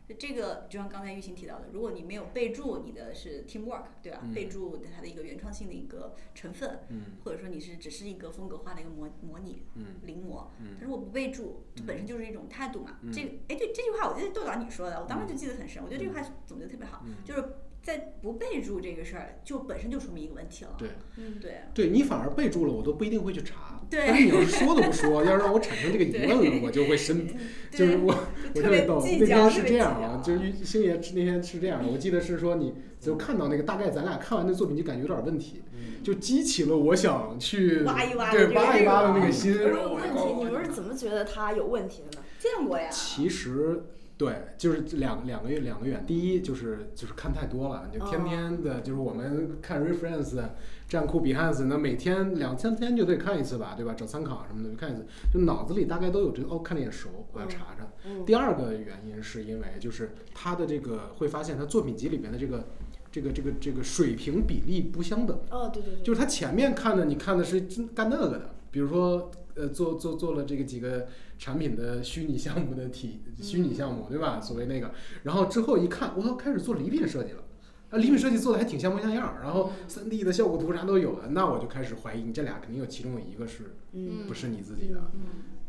[0.07, 4.21] 就这个就像刚才玉琴提到的，如果你没有备注你的是 teamwork，对吧？
[4.35, 6.81] 备注它的一个原创性的一个成分，
[7.25, 9.63] 或者说你是只是一个风格化的一个模模拟，
[10.03, 12.99] 临摹，但是我不备注，这本身就是一种态度嘛。
[13.11, 15.83] 这个，哎，对这句话，我记得豆导你说的，我当时就记得很深。
[15.83, 17.43] 我觉得这句话总结的特别好，就是
[17.85, 20.75] 在不备注这个事儿，就本身就说明一个问题了。
[20.79, 23.81] 对嗯，对对你反而备注了，我都不一定会去查。
[23.91, 27.29] 对但是你要是说都不说，要是让我产生这个疑问了，我就会深，
[27.71, 28.15] 就是我
[28.55, 29.01] 我特别逗。
[29.05, 35.63] 那天是这样啊，就是星爷那天是这样的，我记得是说你就看到那个大概咱俩看完那作品就感觉有点问题，
[36.03, 39.55] 就激起了我想去挖一挖的对这个挖一挖的那个心。
[39.55, 42.25] 问题，你们是怎么觉得他有问题的呢？
[42.39, 42.89] 见过呀。
[42.91, 43.85] 其实
[44.17, 46.03] 对，就是两两个月两个月。
[46.07, 50.41] 第一就是就是看太多了，你就天天的，就是我们看 reference、
[50.89, 53.95] 站酷、Behance，那每天两三天就得看一次吧，对吧？
[53.97, 57.85] 找参考什么的就看一次，就脑子里大概都有这个哦，看着眼熟，我要查查。
[58.07, 62.65] 嗯第二个原因是因为就是他的这个会发现他作品集里面的这个
[63.11, 65.37] 这个这个这个水平比例不相等。
[65.51, 67.61] 哦，对对对，就是他前面看的，你看的是
[67.95, 71.07] 干那个的，比如说呃做做做了这个几个
[71.45, 74.41] 产品的虚拟项目的体虚拟项目，对吧？
[74.41, 77.45] 所谓那个，然后之后一看，我操，开始做礼品设计了。
[77.91, 85.11] 啊，礼品设计做的还挺像模像样，然后三 D 的效果图啥都有了，那我就开始怀疑你这俩肯定有其中有一个是嗯不是你自己的。
[85.13, 85.21] 嗯，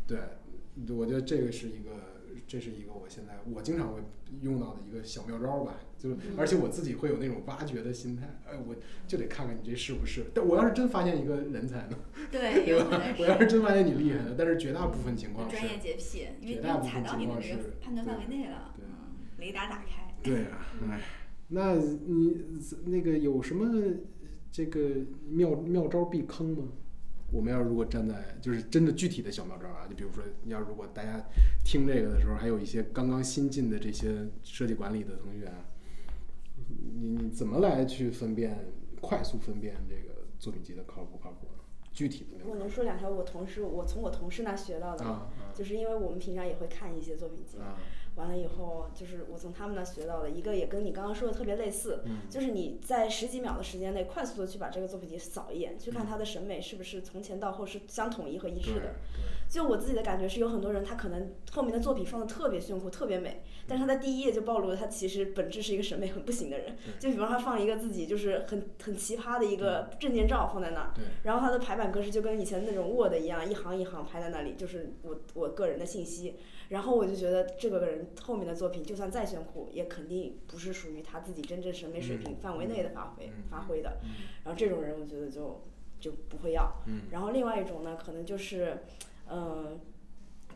[0.06, 0.18] 对，
[0.96, 1.90] 我觉得这个是一个，
[2.46, 4.00] 这是一个我现在我经常会
[4.42, 8.74] 用到的一个小妙招吧，就是而且我自己会有那种挖掘的心态，哎，我
[9.06, 10.26] 就得看看你这是不是。
[10.34, 11.98] 但我要是真发现一个人才呢，
[12.30, 13.14] 对，吧有可能？
[13.18, 18.74] 我要是是真发现你厉害了，但是绝大部分情况是专，业洁癖，因为绝大部你踩分情况到你的判断范围对内了，
[19.38, 20.14] 雷达打开。
[20.22, 21.00] 对啊，哎，
[21.48, 22.36] 那你
[22.86, 23.66] 那个有什么
[24.50, 24.90] 这个
[25.28, 26.64] 妙妙招避坑吗？
[27.36, 31.22] 我们要如果站在就是真的具体的小妙招啊，就比如说，要如果大家
[31.64, 35.66] 听这个的时候，还有一些刚刚新进的这些设计管理的同学啊，
[36.56, 38.72] 你你怎么来去分辨
[39.02, 41.46] 快速分辨这个作品集的靠谱不靠谱？
[41.92, 45.04] 具体的我能说两条我同事我从我同事那学到的？
[45.04, 47.58] 啊就是因为我们平常也会看一些作品集
[48.16, 58.94] 完了以后，就是我从他们那学到的一个，也跟你刚刚说的特别类似，嗯就是你在十几秒的时间内快速的去把这个作品集扫一眼，去看他的审美是不是从前到后是相统一和一致的。
[59.48, 66.74] 就我自己的感觉是，有很多人他可能后面的作品放的特别炫酷、特别美，但是他在第一页就暴露了他其实本质是一个审美很不行的人。
[66.98, 76.36] 就比方他放一个自己就是很很奇葩的一个证件照放在那儿，然后他的排版格式就跟以前那种 Word 一样，一行一行排在那里，就是我我个人的信息。
[76.68, 83.98] 然后我就觉得这个人后面的作品就算再炫酷，也肯定不是属于他自己真正审美水平范围内的发挥、嗯发挥的。
[84.02, 84.10] 嗯
[84.44, 85.62] 然后这种人我觉得就
[86.00, 86.82] 就不会要。
[86.86, 88.78] 嗯然后另外一种呢，可能就是，
[89.30, 89.78] 嗯、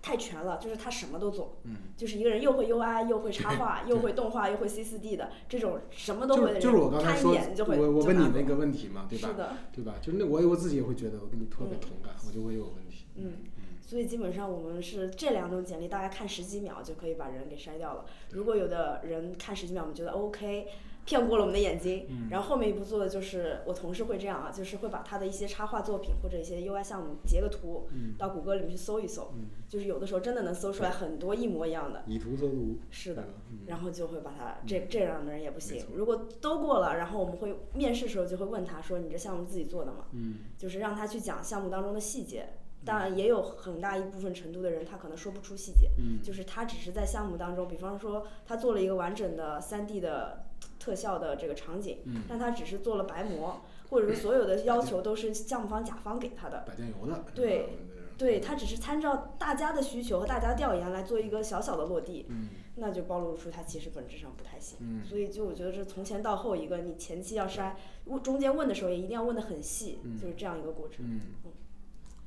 [0.02, 1.76] 太全了，就是他什么都做，嗯。
[1.96, 9.28] 就是一个人又会 UI，又会插画，又会动画，又会 C 4 D 的这种什么都会的人，就就是我刚才他一说，眼就会我我就拿走问你那个问题嘛，对吧？
[9.28, 9.94] 是的，对吧？
[10.02, 13.04] 就是那我我自己也会觉得我跟你特别嗯同感，我就会有问题。
[13.16, 13.32] 嗯。
[13.90, 18.04] 所以基本上我们是这两种简历，大概看十几秒就可以把人给筛掉了。
[18.30, 20.68] 如果有的人看十几秒，我们觉得 OK，
[21.04, 32.04] 骗过了我们的眼睛，嗯然后后面一步做的就是我同事会这样啊，就是会把他的一些插画作品或者一些 UI 项目截个图，嗯到谷歌里面去搜一搜，嗯就是有的时候真的能搜出来很多一模一样的。
[32.06, 33.24] 以图搜图，是的
[33.66, 35.58] 然后就会把他这这样的人也不。
[35.58, 42.48] 行如果都过了，然后我们会面试的时候就会问他说：“你这项目自己做的吗？”嗯就是让他去讲项目当中的细节。
[42.84, 50.44] 当然，也有很大一部分程度的人，他可能说不出细节，嗯就是他只是在项目当中，比方说他做了一个完整的三 D 的
[50.78, 57.68] 特效的这个场景，嗯，但他只是做了白模，或者说所有的要求都是项目方甲方给他的，摆酱油的，对，
[58.16, 64.78] 对他只是参照大家的需求和大家调研来做一个小小的落地，嗯那就暴露出他其实本质上不太行。
[64.80, 67.74] 嗯所以就我觉得这从前到后一个，你前期要筛，
[68.06, 71.04] 问中间问的时候也一定要问的很细，嗯就是这样一个过程。
[71.06, 71.20] 嗯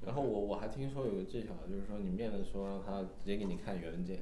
[0.05, 4.19] 然后我我还听说有个技巧，就是说你面的时候让他直接给你看原文件。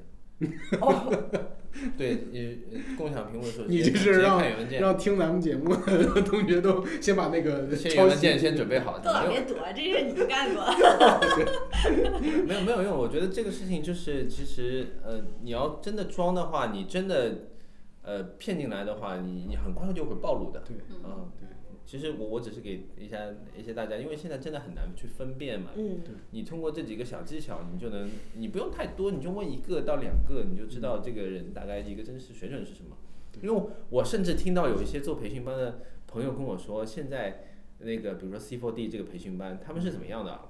[0.81, 1.05] 哦，
[1.95, 8.97] 对，你呃共享屏幕的时候直你接直接这是让看原文件，让听咱们节目的同学都先把那个先抄袭原文件先准备好。
[8.97, 10.63] 特没有别多，这事你不干过。
[12.47, 17.49] 没有没有用，我觉得这个事情就是，其实呃，你要真的装的话，你真的
[18.01, 20.61] 呃骗进来的话，你你很快就会暴露的。
[20.61, 21.47] 对嗯，对
[21.91, 23.17] 其实我我只是给一下
[23.53, 25.71] 一些大家，因为现在真的很难去分辨嘛。
[25.75, 25.99] 嗯，
[26.29, 32.95] 你通过这几个小技巧，你就能，你不用太多，你就问一个到两个，你就知道这个人大概一个真实水准是什么。
[33.43, 37.43] 因为我甚至听到有一些做培训班的朋友跟我说，现在
[37.79, 40.47] 那个比如说 C4D 这个培训班，他们是怎么样的啊？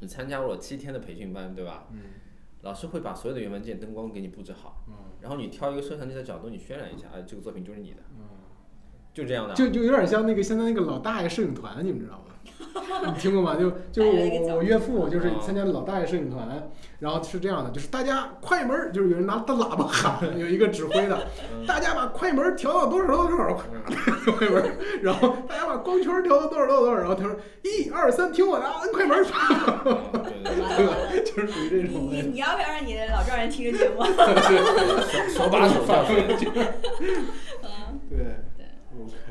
[0.00, 1.86] 你参加了七天的培训班，对吧？
[1.92, 2.00] 嗯
[2.62, 8.39] 老师会把所有的原文件、灯光给你布置好，嗯然后你挑一个摄像机的角度，你渲染一下，哎，这个作品就是你的，嗯，
[9.12, 9.56] 就这样的啊。
[9.56, 12.24] 就就有点像那个现在那个老大爷摄影团，你们知道吗？
[13.04, 13.56] 你听过吗？
[13.58, 14.10] 就就是
[14.48, 16.46] 我我岳父就是哦参加老大爷摄影团，
[17.00, 23.54] 然后是这样的，就是大家快门，就是有人拿大喇叭喊，有一个指挥的，嗯 大家把快门调到多少多少多少，
[24.38, 24.70] 快门，
[25.02, 32.16] 然后大家把光圈调到多少多少多少，然后他说一二三，听我的，啊，摁快门儿，对对完了完了，就是属于这种的。
[32.16, 34.04] 你你要不要让你的老丈人听个节目？
[35.34, 36.24] 手把手教学。
[37.62, 38.00] 嗯。
[38.08, 38.26] 对对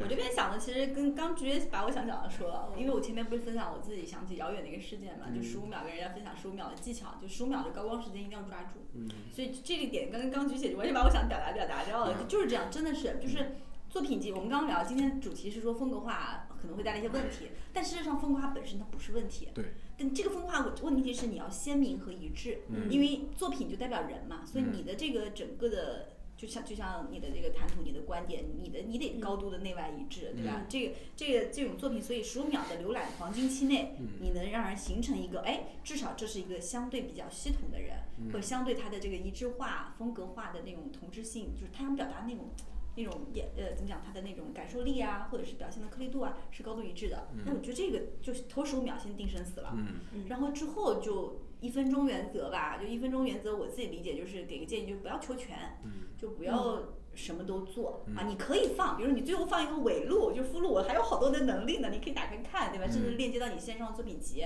[0.02, 8.80] 我这边想的其实跟刚直接把我想讲的说了，因为我前面不是分享我自己想起遥远的一个事件嘛，就嗯十五秒跟人家分享十五秒的技巧，就十五秒的高光时间一定要抓住。
[8.94, 13.58] 嗯所以这个点刚刚刚举起，完全把我想表达表达掉了，嗯就是这样，真的是就是
[13.90, 14.32] 作品集。
[14.32, 19.50] 我们刚刚聊，今天主题是说风格化可能会带来一些问题，但事实上风格化本身它不是问题。
[19.54, 19.66] 对。
[19.98, 26.10] 但这个风格化问题是你要鲜明和一致，嗯因为作品就代表人嘛，所以嗯你的这个整个的。
[26.40, 30.66] 就像就像你的这个谈吐、你的观点、你的你得高度的内外一致，对吧？
[30.70, 34.08] 这个这个这种作品，所以十五秒的浏览黄金期内，嗯。
[34.22, 38.28] 你能让人形成一个哎，至少这是一个相对比较系统的人，嗯。
[38.28, 42.52] 或者相对他的这个一致化、风格化的那种同质性，就是他想表达那种
[42.96, 47.28] 那种也呃怎么讲，他的那种感受力啊，或者是表现的颗粒度啊，是高度一致的。
[47.46, 49.76] 那我觉得这个就是头十五秒先定生死了，
[50.14, 50.26] 嗯。
[50.30, 58.18] 然后之后就一分钟原则吧，就一分钟原则，我自己理解就是给个建议，就是不要求全，嗯就不要什么都做、啊。
[58.20, 62.88] 嗯你可以放，比如你最后放一个尾录，就附录，我还有好多的能力呢，你可以打开看，对吧？
[62.90, 64.46] 甚至嗯链接到你线上的作品集。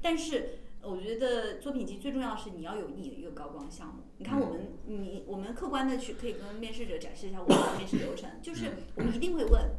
[0.00, 4.02] 但是我觉得作品集最重要的是你要有你的一个高光项目。
[4.18, 9.70] 你看我们，你我们客观的去可以跟面试者展示一下我们的面试流程，就是我们一定会问。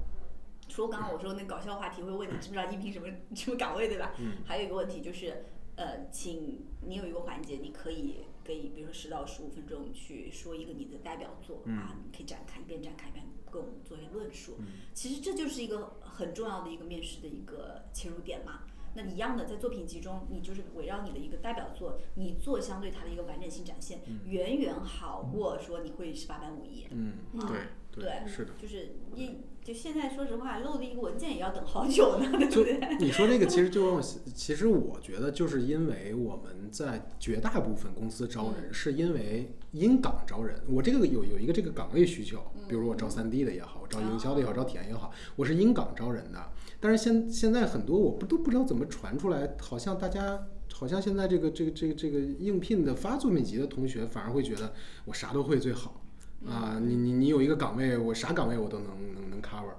[0.67, 4.13] 除了刚刚我说那搞笑话题会问你知不知道应聘什么什么岗位，对吧？
[4.17, 14.57] 嗯还有一个问题就是，呃，请你有一个环节，你可以给比如说十到十五分钟去说一个你的代表作、啊，你可以展开一边展开一边跟我们做一些论述。
[14.93, 18.61] 其实这就是一个很重要的一个面试的一个切入点嘛。
[18.97, 26.88] 那一样的，在作品集中，你就是围绕你的一个代表作，你做相对它的一个完整性展现，远远好过说你会十八般武艺。
[26.91, 28.53] 嗯，啊对对，是的。
[28.57, 29.31] 就是一
[29.65, 32.80] 就现在说实话，漏的一个文件也要等好久呢，对不就对？
[32.99, 40.62] 你说这个，其实 就让我想，其实我觉得就是因为我们在绝大部分公司招人，是因为因岗招人。
[40.69, 46.39] 我这个有有一个这个岗位需求，比如我招三 D 的也好，我招营销的也好，招体验也好，我是因岗招人的。
[46.80, 50.47] 但是现现在很多我不都不知道怎么传出来，好像大家。
[50.73, 54.73] 好像现在这个这个这个这个应聘的发作品集的同学，反而会觉得
[55.06, 56.05] 我啥都会最好
[56.48, 56.80] 啊！
[56.82, 59.74] 你你你有一个岗位，我啥岗位我都能能能 cover。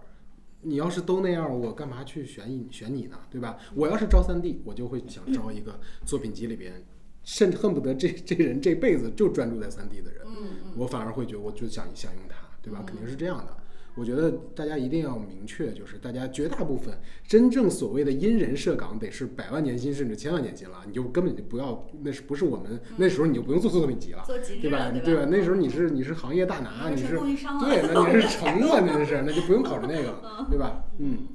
[0.62, 3.18] 你要是都那样，我干嘛去选你选你呢？
[3.30, 3.56] 对吧？
[3.74, 6.82] 我要是招三 D，我就会想招一个作品集里边，
[7.22, 12.82] 甚至恨不得这这人这辈子就专注在三 D 的人，嗯我反而会觉得我就想想用他，对吧？
[12.86, 13.56] 肯定是这样的。
[13.96, 16.94] 我觉得大家一定要明确，就是大家绝大部分
[17.26, 24.22] 真正所谓的因人设岗，得是百万年薪甚至千万年薪了，你就根本就不要，那是不是我们那时候你就不用做作品集了，
[24.60, 24.90] 对吧？
[24.90, 25.26] 对对吧？
[25.30, 30.84] 那时候你是你是行业大拿，你是对，那你是成了，那是那就不用考虑那个了，对吧？
[30.98, 31.28] 嗯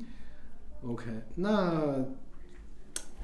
[0.85, 2.05] ，OK，那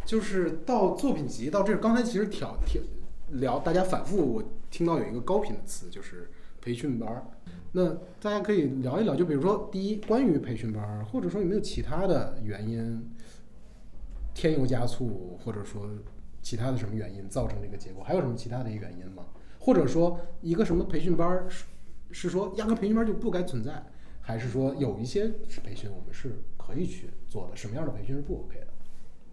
[0.04, 2.82] 就是到作品集到这儿，刚才其实挑挑
[3.34, 7.24] 聊，大家反复我听到有一个高频的词，就是培训班儿。
[7.72, 13.12] 那大家可以聊一聊，就比如说，第一，关于培训班儿，或者说有没有其他的原因
[14.34, 15.90] 添油加醋，或者说
[16.42, 18.04] 其他的什么原因造成这个结果？
[18.04, 19.26] 还有什么其他的原因吗？
[19.60, 21.66] 或者说一个什么培训班儿是
[22.12, 23.84] 是说压根培训班就不该存在，
[24.22, 25.28] 还是说有一些
[25.64, 27.56] 培训我们是可以去做的？
[27.56, 28.67] 什么样的培训是不 OK 的？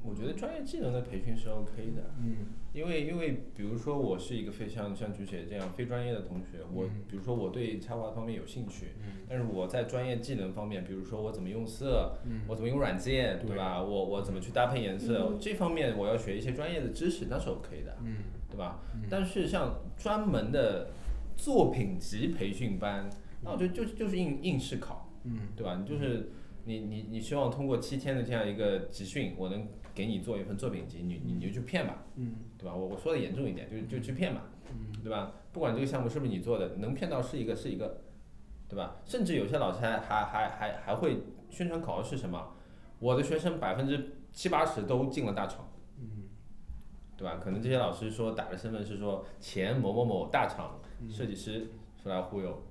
[0.07, 2.37] 我觉得专业技能的培训是 OK 的，嗯
[2.75, 13.81] 因为因为比如说我是一个非像像菊姐这样非专业的同学，我嗯比如说我对插画方面有兴趣，嗯但是我在专业技能方面，比如说我怎么用色，嗯我怎么用软件，对对吧？
[13.83, 18.17] 我我怎么去搭配颜色，嗯这方面我要学一些专业的知识，那是 OK 的，嗯
[18.51, 18.81] 对吧？
[19.09, 20.91] 但是像专门的
[21.37, 23.09] 作品集培训班，
[23.43, 25.79] 那我觉得就就是应应试考，嗯对吧？
[25.81, 26.31] 你就是
[26.65, 32.75] 你你你希望通过七天的这样一个集训，我能给你做一份作品集，你你你就去骗吧，嗯对吧？
[32.75, 34.43] 我我说的严重一点，就就去骗吧，
[35.03, 35.33] 对吧？
[35.53, 38.03] 不管这个项目是不是你做的，能骗到是一个是一个，
[38.69, 38.97] 对吧？
[39.05, 42.55] 甚至有些老师还还还还还会宣传口号是什么？
[42.99, 46.25] 我的学生百分之七八十都进了大厂，嗯
[47.17, 47.39] 对吧？
[47.43, 51.69] 可能这些老师说打的身份是说前某某某大厂嗯设计师
[52.03, 52.63] 出来忽悠，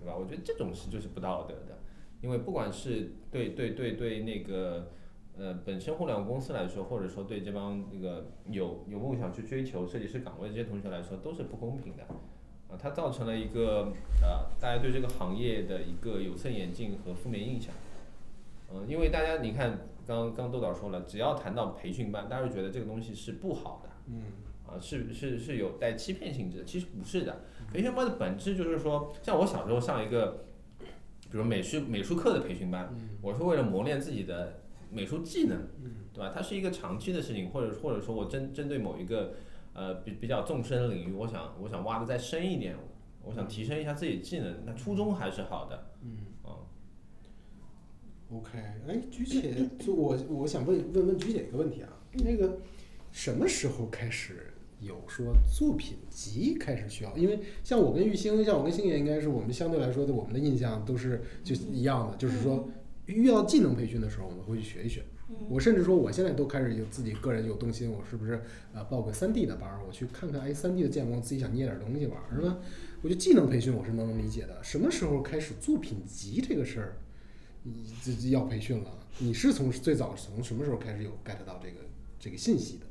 [0.00, 0.14] 对吧？
[0.14, 1.78] 我觉得这种事就是不道德的，
[2.20, 4.90] 因为不管是对对对对那个
[5.38, 12.02] 呃本身互联网公司来说，或者说对这帮那个有有梦想去追求设计师岗位的这些同学来说，都是不公平的。
[12.68, 17.72] 啊，它造成了一个呃，大家对这个行业的一个有色眼镜和负面印象。
[18.72, 24.22] 嗯、因为大家你看，刚刚豆导说了，只要谈到培训班，大家就觉得这个东西是不好的，嗯
[24.66, 27.42] 啊，是是是有带欺骗性质的，其实不是的。
[27.72, 30.46] 培训班的本质就是说，像我小时候上一个，
[31.30, 34.62] 比如美术美术课的培训班，我是为了磨练自己的
[34.96, 35.68] 美术技能，
[36.14, 36.32] 对吧？
[36.34, 39.34] 它是一个长期的事情，或者或者说我针针对某一个
[39.74, 42.74] 呃比比较纵深的领域，我想我想挖的再深一点，
[43.22, 46.64] 我想提升一下自己技能，那初衷还是好的，嗯啊。
[48.32, 52.58] ，OK，哎，菊姐，就我我想问问问菊姐一个问题啊，那个
[53.12, 57.16] 什么时候开始有说作品集开始需要？
[57.16, 62.68] 因为像我跟玉兴，像我跟星爷，应该是我们相对来说的，我们的印象都是就一样的，就是说
[63.06, 65.04] 遇到技能培训的时候，我们会去学一学。
[65.48, 68.40] 我甚至说，我现在都开始有自己个人有动心，我是不是
[68.72, 72.58] 呃报个三 D 的班儿，我去看看哎三 D 的建模，自己想捏点东西玩儿，是吧？
[73.02, 74.62] 我觉得技能培训我是能理解的。
[74.62, 76.96] 什么时候开始作品集这个事儿，
[77.64, 78.98] 你这这要培训了？
[79.18, 81.80] 你是从最早从什么时候开始有 get 到这个
[82.20, 82.86] 这个信息的？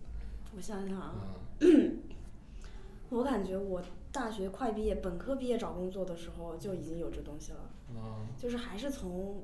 [0.58, 1.40] 我想想啊，啊，
[3.10, 9.44] 我感觉我大学快毕业、本科毕业找工作的时候就已经有这东西了，啊，就是还是从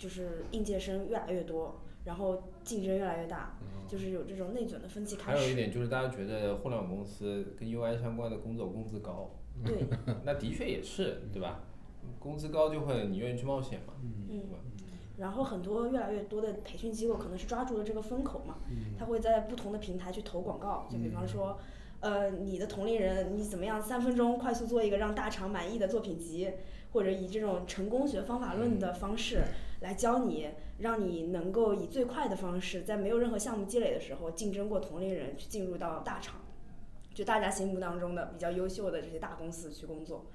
[0.00, 3.54] 就是应届生越来越多，然后竞争越来越大，
[3.86, 5.54] 就是有这种内卷的风气开还有一。
[5.54, 9.30] 点就是大家觉得互联网公司跟 UI 相关的工作工资高，
[9.62, 9.84] 对，
[10.24, 11.60] 那的确也是，对吧？
[12.18, 14.58] 工资高就会你愿意去冒险嘛，嗯对吧？
[15.18, 18.56] 然后很多越来越多的培训机构可能是抓住了这个风口嘛，
[18.98, 21.58] 他会在不同的平台去投广告，就比方说，
[22.00, 26.50] 呃，你的同龄人你怎么样三分钟快速做一个让大厂满意的作品集，
[26.92, 29.42] 或者以这种成功学方法论的方式
[29.80, 36.36] 来教你，让你能够以最快的方式，在没有任何项目积累的时候，竞争过同龄人去进入到大厂，
[37.14, 40.26] 就大家心目当中的比较优秀的这些大公司去工作。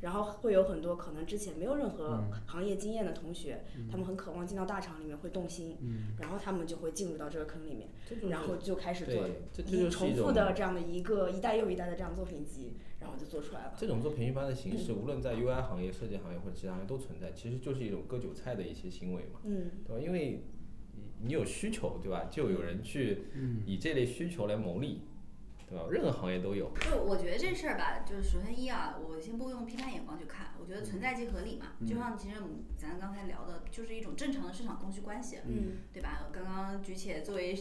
[0.00, 5.78] 然后会有很多可能之前没有任何行业经验的同学，他们很渴望进到大厂里面会动心，
[6.18, 12.74] 然后他们就会进入到这个坑里面，就是然后就开始做对，这这一就是一种重复的这样的一个一代又一代的这样作品集，
[13.04, 13.74] 然后就做出来了。
[13.76, 20.02] 这种做培训班的形式，无论在 UI 行业、设计行业或者其他行业都存在，其实就是一种割韭菜的一些行为嘛，嗯，对吧？
[20.02, 20.42] 因为
[20.94, 22.28] 你你有需求，对吧？
[22.30, 23.24] 就有人去
[23.66, 25.02] 以这类需求来牟利，
[25.68, 25.86] 对吧？
[25.90, 26.70] 任何行业都有。
[26.80, 31.72] 就我觉得这事儿吧，就是首先一啊，我先不用批判眼光去看，我觉得存在即合理嘛。
[31.86, 36.28] 就像其实我们咱刚才聊的，就是一种正常的市场供需关系，嗯，对吧？
[36.32, 37.56] 刚刚菊姐作为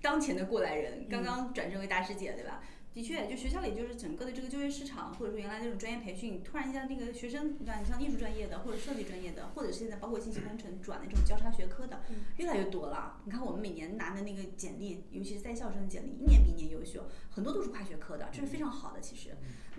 [0.00, 2.62] 当前的过来人，刚刚转正为大师姐，对吧？
[2.94, 12.02] 的确，就学校里就是整个的这个就业市场，或者说原来那种专业培训，突然一下那个学生，你看你像艺术专业的，或者设计专业的，或者是现在包括信息工程转的这种交叉学科的，
[12.36, 13.18] 越来越多了。
[13.24, 19.30] 你看我们每年拿的那个简历，尤其是在校生的简历，一年比一年优秀，很多都是跨学科的，这是非常好的其实。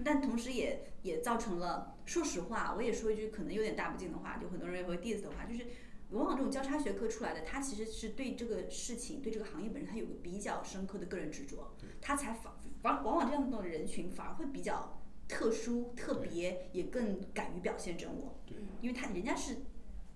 [0.03, 5.67] 但同时也也造成了，说实话，我也说一句可能有点大不敬的话，就很多人也会 diss 的话，就是
[6.09, 12.53] 往往这种交叉学科出来的，他其实是对这个事情、对这个行业本身，他有个比较深刻的个人执着，他才反
[12.83, 18.35] 往往往这样的人群反而会比较特殊、特别，也更敢于表现真我。
[18.45, 19.57] 对，因为他人家是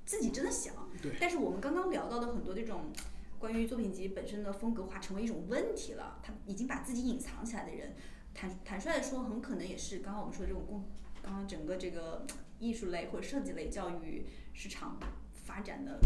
[0.05, 0.73] 自己真的想。
[1.01, 2.91] 对但是我们刚刚聊到的很多这种
[3.39, 7.95] 关于作品集本身的风格化成为一种问题了，他已经把自己隐藏起来的人，
[8.33, 10.83] 坦坦率的说，很可能也是刚刚我们说的这种共，
[11.21, 12.25] 刚刚整个这个
[12.59, 14.97] 艺术类或者设计类教育市场
[15.31, 15.99] 发展的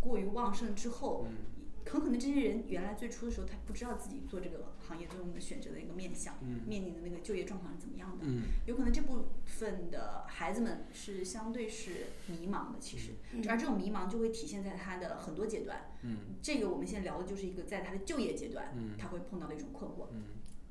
[0.00, 1.26] 过于旺盛之后，
[1.86, 6.34] 很可能这些人原来最初的时候，他不知道自己做这个行业最终的选择的一个面向，
[6.66, 8.24] 面临的那个就业状况是怎么样的。
[8.26, 13.12] 嗯有可能这部分的孩子们是相对是迷茫的，其实，
[13.48, 15.90] 而这种迷茫就会体现在他的很多阶段。
[16.02, 20.08] 嗯，这个我们现在聊的就是一个在他的就业阶段，他会碰到的一种困惑。
[20.12, 20.22] 嗯，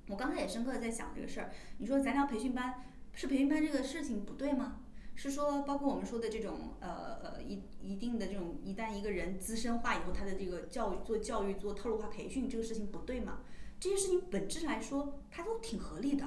[0.10, 1.52] 我刚才也深刻的在想这个事儿。
[1.78, 2.84] 你说咱聊培训班，
[3.14, 4.82] 是培训班这个事情不对吗？
[5.16, 13.40] 是说，包括我们说的这种呃呃一一定的这种，一旦一个人资深化以后，他的这个教育做教育做套路化培训，这个事情不对嘛？
[13.80, 16.26] 这些事情本质来说，它都挺合理的。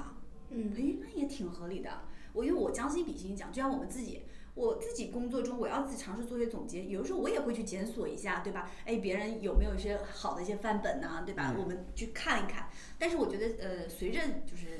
[0.49, 1.89] 嗯培训班也挺合理的。
[2.31, 4.21] 我因为我将心比心讲，就像我们自己，
[4.53, 8.71] 我自己工作中我要自己尝试做一些总结，有的时候我也会去检索一下，对吧？
[8.85, 11.53] 哎，别人有没有一些好的一些范本呐、对吧？
[11.59, 12.69] 我们去看一看。
[12.97, 14.79] 但是我觉得，呃，随着就是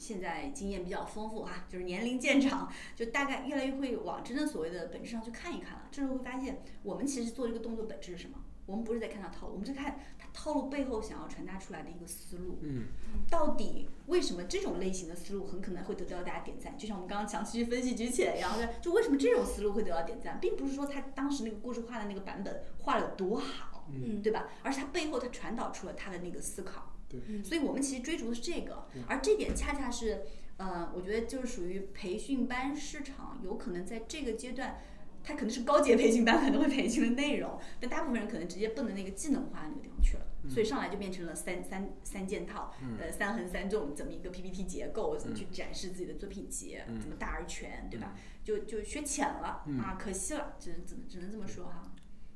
[0.00, 5.82] 现在经验比较丰富哈，就是年龄渐长，就大概越来越会往真正所谓的本质上去看一看了。
[5.92, 8.38] 这时候会发现，我们其实做这个动作本质是什么？
[8.64, 12.60] 我们不是在看它套路，我们是看他套路背后想要传达出来的一个思路。
[12.62, 12.84] 嗯，
[13.28, 16.78] 到底为什么这种类型的思路很可能会得到大家点赞？
[16.78, 24.48] 就像我们刚刚详细去分析举起，然后呢，就为什么这种思路会得到点赞，并不是说他当时那个故事画的那个版本画的有多好，嗯对吧？
[24.62, 26.94] 而是他背后他传导出了他的那个思考。
[27.10, 30.22] 对，所以我们其实追逐的是这个，而这点恰恰是，
[30.58, 34.80] 呃，我觉得就是属于培训班市场有可能在这个阶段
[35.22, 48.14] 它可能是高阶培训班可能会培训的内容，但大部分人可能直接奔着那个技能化那个地方去了，所以上来就变成了三三三件套，呃，三横三纵怎么一个 PPT 结构，怎么去展示自己的作品集，怎么大而全，对吧？
[48.42, 51.92] 就就学浅了啊，可惜了，只能只能只能这么说哈。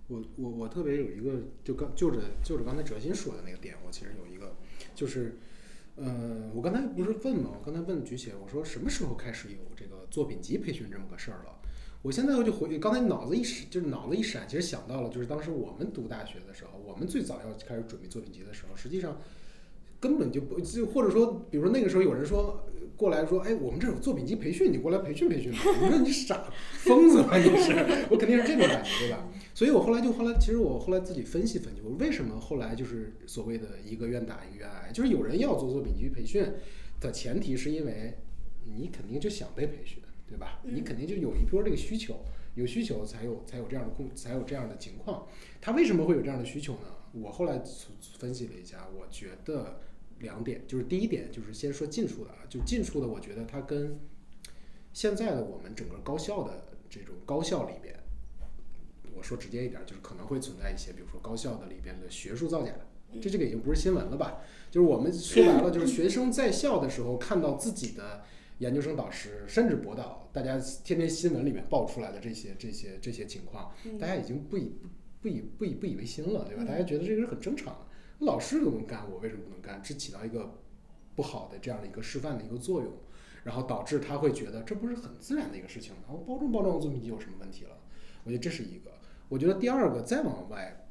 [0.09, 4.55] 我我我特别有一个，就刚就着就着刚才哲鑫说的那个点，我其实有一个，
[4.95, 5.37] 就是，
[5.97, 11.55] 呃，我刚才不是问吗，我刚才问菊姐，我说什么时候开始有这个作品集培训这么个事儿了？
[12.03, 19.19] 我现在我就回，刚才脑子一闪，就是脑子一闪，其实想到了，就是当时我们读大学的时候，我们最早要开始准备作品集的时候，实际上
[19.99, 22.63] 根本就不就或者说，比如说那个时候有人说
[22.95, 25.59] 过来说，哎，我们这有作品集培训，你过来培训培训吧。
[25.65, 26.45] 我说你傻
[26.75, 27.73] 疯子吧你是？
[28.11, 29.27] 我肯定是这种感觉，对吧？
[29.55, 36.45] 所以我后来就后来，其实我后来自己分析分析，我为什么后来就是所谓的一个愿打一个愿挨，就是有人要做作品集培训
[37.01, 38.15] 的前提是因为
[38.65, 40.61] 你肯定就想被培训，对吧？
[40.65, 42.25] 你肯定就有一波这个需求，
[42.57, 45.27] 有需求才有才有这样的供才有这样的情况。
[45.61, 46.89] 他为什么会有这样的需求呢？
[47.13, 47.63] 我后来
[48.19, 49.81] 分析了一下，我觉得
[50.19, 54.01] 两点，就是第一点就是先说近处的啊，就近处的，我觉得它跟
[54.93, 57.94] 现在的我们整个高校的这种高校里边，我
[59.25, 62.73] 说直接一点，就是可能会存在一些，比如说高校的里边的学术造假，
[63.21, 64.39] 这这个已经不是新闻了吧？
[64.71, 68.23] 就是我们说白了，就是学生在校的时候看到自己的
[68.59, 74.77] 研究生导师甚至博导，大家天天新闻里面爆出来的这些这些这些情况，大家已经不以
[75.21, 76.65] 不以不以不以为新了，对吧？
[76.65, 77.87] 大家觉得这个是很正常的，
[78.27, 79.81] 老师都能干，我为什么不能干？
[79.83, 80.59] 这起到一个
[81.15, 82.93] 不好的这样的一个示范的一个作用，
[83.45, 87.79] 然后导致他会觉得这不是很自然的一个事情然后包装包装作品集有什么问题了？
[88.25, 88.94] 我觉得这是一个。
[89.29, 90.87] 我觉得第二个再往外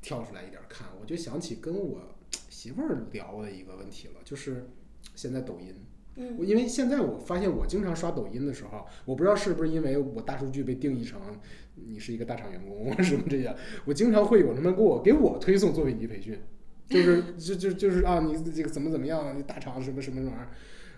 [0.00, 2.00] 跳出来一点看，我就想起跟我
[2.48, 4.68] 媳妇儿聊的一个问题了，就是
[5.14, 5.74] 现在抖音。
[6.16, 11.20] 嗯我因为现在我发现我经常刷抖音的时候，我不知道是不是因为我大数据被定义成
[11.76, 13.54] 你是一个大厂员工什么这样，
[13.84, 16.38] 我经常会有他们给我给我推送作品集培训，
[16.88, 20.48] 就是 就就就是啊，你这个怎么怎么样，你大厂什么什么玩意儿，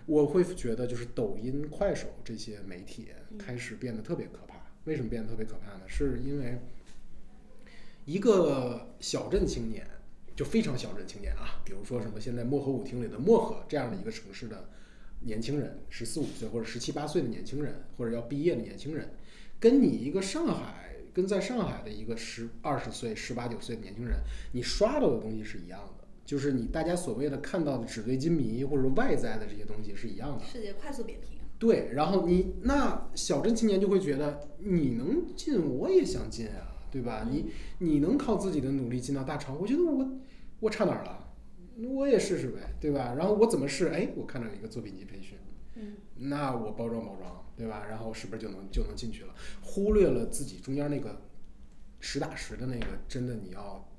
[0.07, 4.52] 我会觉得就是抖音、快手这些媒体开始变得特别可怕。
[4.85, 5.81] 为什么变得特别可怕呢？
[5.87, 6.59] 是因为
[8.05, 9.87] 一个小镇青年，
[10.35, 14.69] 就非常小镇青年啊，比如说什么现在漠河舞厅里的漠河这样的一个城市的
[15.21, 19.11] 年轻人，十四五岁或者十七八岁的年轻人，或者要毕业的年轻人，
[19.59, 24.19] 跟你一个上海，跟在上海的一个十二十岁、十八九岁的年轻人，
[24.51, 30.43] 你刷到的东西是一样的，就是你大家所谓的看到的纸醉金迷或者外在的这些东西是一样的。
[30.43, 31.39] 世界快速扁平。
[31.63, 37.25] 对，然后你那小镇青年就会觉得你能进，我也想进啊，对吧？
[37.31, 37.45] 你
[37.77, 40.05] 你能靠自己的努力进到大厂，我觉得我
[40.59, 41.33] 我差哪儿了？
[41.87, 43.15] 我也试试呗，对吧？
[43.17, 43.87] 然后我怎么试？
[43.87, 45.37] 哎，我看到有一个作品集培训，
[45.75, 47.85] 嗯，那我包装包装，对吧？
[47.89, 49.33] 然后是不是就能就能进去了？
[49.61, 51.21] 忽略了自己中间那个
[52.01, 53.89] 实打实的那个，真的你要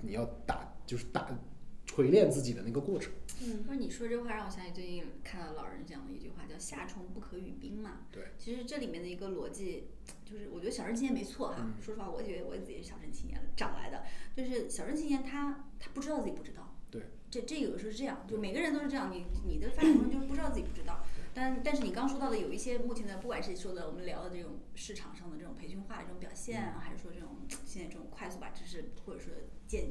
[0.00, 1.36] 你要打就是打
[1.84, 3.12] 锤炼自己的那个过程。
[3.40, 8.06] 嗯不是你说这话让我想起最近看到老人讲的一句话，叫“夏虫不可语冰”嘛。
[8.10, 8.24] 对。
[8.38, 9.88] 其实这里面的一个逻辑，
[10.24, 11.56] 就是我觉得小镇青年没错哈。
[11.60, 14.04] 嗯说实话，我觉得我自己是小镇青年长来的，
[14.36, 16.74] 就是小镇青年他他不知道自己不知道。
[16.90, 17.02] 对。
[17.30, 21.04] 这这有的时候是这样，就每个人都是这样，你你的发展过程中就是不知道自己不知道。
[21.38, 29.32] 但但是你刚刚说到的有一些目前的，不管是说的我们聊的这种市场上的这种培训化的这种表现啊，还是说这种现在这种快速把知识或者说
[29.68, 29.90] 见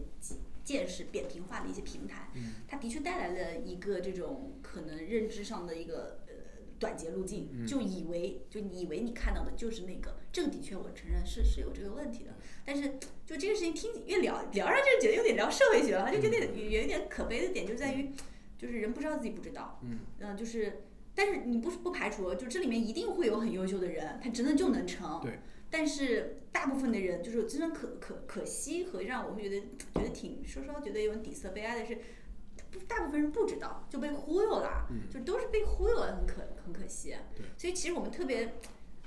[0.65, 2.27] 见识扁平化的一些平台，
[2.67, 6.33] 它的确带来了一个这种可能认知上的一个呃
[6.77, 12.35] 短捷路径，就以为就你以为你看到的就是那个，这个的确我承认是是有这个问题的。
[12.65, 18.11] 但是就这个事情听越聊聊上就觉得有点聊社会学了，就觉得有有一点可悲的点就在于，
[18.57, 20.35] 就是人不知道自己不知道，嗯。
[20.35, 20.81] 就是。
[21.17, 25.19] 但是你不不排除，就这里面一定会有很优秀的人，他真的就能成。
[25.19, 25.39] 对。
[25.69, 29.59] 但是大部分的人，就是真的可可可惜和让我会觉得
[29.95, 31.97] 觉得挺稍稍觉得有点底色悲哀的是，
[32.69, 37.15] 不大部分人不知道就被忽悠了，嗯就都是被忽悠了，很可很可惜。
[37.35, 38.53] 对所以其实我们特别，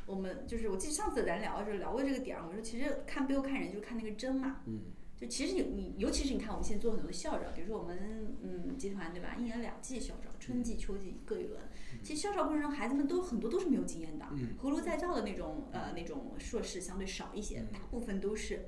[0.04, 4.62] 我们就是我记得上次咱聊的时候聊过这个点儿，我说其实看背后看人就是看那个真嘛。
[4.66, 4.80] 嗯。
[5.20, 11.60] 就其实你你尤其是你看我们现在做很多的校招，比如说我们嗯集团对吧，一年两季校招，春季秋季各一轮。
[12.02, 18.64] 其实校招过程中，孩子们都很多都是没有经验的，嗯合炉再造的那种呃那种硕士相对少一些，大部分都是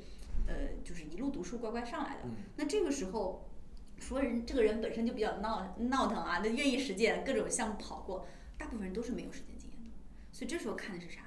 [0.47, 2.25] 呃就是一路读书乖乖上来的。
[2.25, 3.49] 嗯那这个时候，
[3.99, 8.27] 除了人这个人本身就比较闹闹腾啊，那愿意实践各种项目跑过，
[8.59, 9.91] 大部分人都是没有实践经验的。
[10.31, 11.23] 所以这时候看的是啥？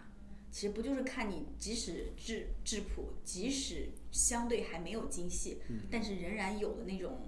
[0.51, 5.57] 其实不就是看你，即使质质朴，即使相对还没有精细，
[5.91, 7.19] 但是仍然有的那种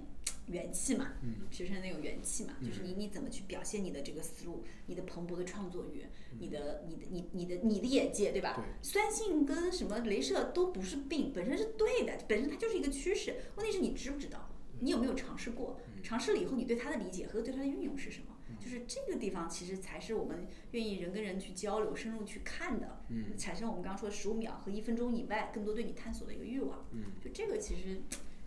[0.46, 8.54] 元气嘛，嗯学生那种元气嘛，就是嗯你你怎么去表现你的这个思路，你的蓬勃的创作欲，嗯你的你的你你的你的眼界，对吧？
[8.56, 13.36] 对酸性跟什么镭射都不是病，本身是对的，本身它就是一个趋势。
[13.56, 14.48] 问题是你知不知道，
[14.80, 15.78] 你有没有尝试过？
[15.94, 18.37] 嗯尝试了以后，你对它的理解和对它的运用是什么？
[18.60, 26.84] 就是这个地方，其实才是我们愿意人跟人去交流、深入去看的，嗯产生我们刚刚说的十五秒和一分钟以外，更多对你探索的一个欲望。
[26.92, 28.00] 嗯，就这个其实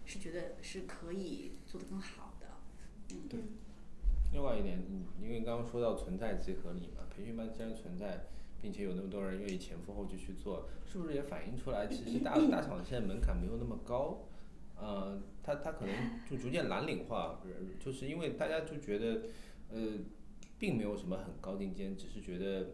[0.06, 2.48] 是觉得是可以做得更好的。
[3.14, 3.40] 嗯，对
[4.34, 8.28] 另外一点，嗯，因为刚刚说到存在即合理嘛，培训班既然存在，
[8.62, 14.24] 并且有那么多人愿意前赴后继去做，是不是也反映出来，其实大 大厂现在门槛没有那么高，
[14.80, 15.94] 呃，它它可能
[16.30, 17.52] 就逐渐蓝领化，呃
[17.84, 19.24] 就是因为大家就觉得，
[19.74, 19.80] 呃，
[20.60, 22.72] 并没有什么很高定尖，只是觉得，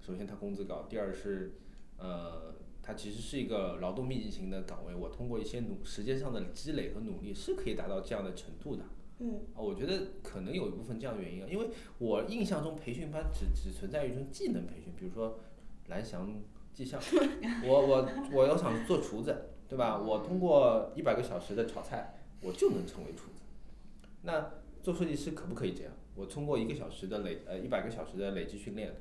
[0.00, 1.54] 首先他工资高，第二是，
[1.98, 8.84] 呃，它其实是一个劳动密集型的岗位，我通过一些努时间上的积累和努力是可以达到这样的程度的。
[9.18, 11.68] 嗯啊，我觉得可能有一部分这样的原因啊，因为
[11.98, 15.40] 我印象中培训班只只存在于一种技能培训，比如说
[15.88, 16.30] 蓝翔
[16.72, 16.98] 技校，
[17.66, 19.98] 我我我要想做厨子，对吧？
[19.98, 23.42] 我通过一百个小时的炒菜，我就能成为厨子。
[24.22, 25.92] 那做设计师可不可以这样？
[26.16, 28.94] 我通过一个小时的累呃一百个小时的累积训练，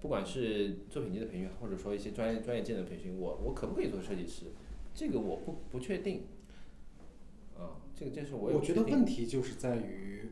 [0.00, 4.46] 不管是作品集的培训，或者说一些专业专业技能培训，我我可不可以做设计师？
[4.94, 6.22] 这个我不不确定。
[7.58, 10.30] 啊，这个这是我有我觉得问题就是在于，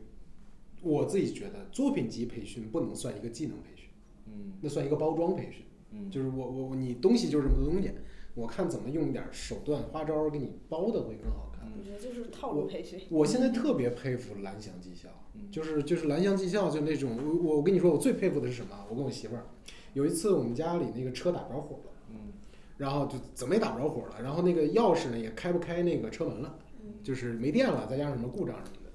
[0.81, 3.89] 我自己觉得作品集培训不能算一个技能培训，
[4.25, 5.65] 嗯那算一个包装培训。
[5.91, 7.91] 嗯就是我我我你东西就是这么多东西，
[8.35, 11.48] 我看怎么用点手段花招给你包的会更好看。
[11.77, 12.99] 我觉得就是套路培训。
[13.09, 18.75] 我现在特别佩服蓝翔技校，嗯就是就是蓝翔技校就那种我我我跟你说我最佩服的是什么？
[18.89, 19.45] 我跟我媳妇儿
[19.93, 22.33] 有一次我们家里那个车打着火了，嗯
[22.77, 26.57] 然后就怎么也打不着火了，然后那个钥匙呢也开不开那个车门了，
[27.03, 28.91] 就是没电了，再加上什么故障什么的，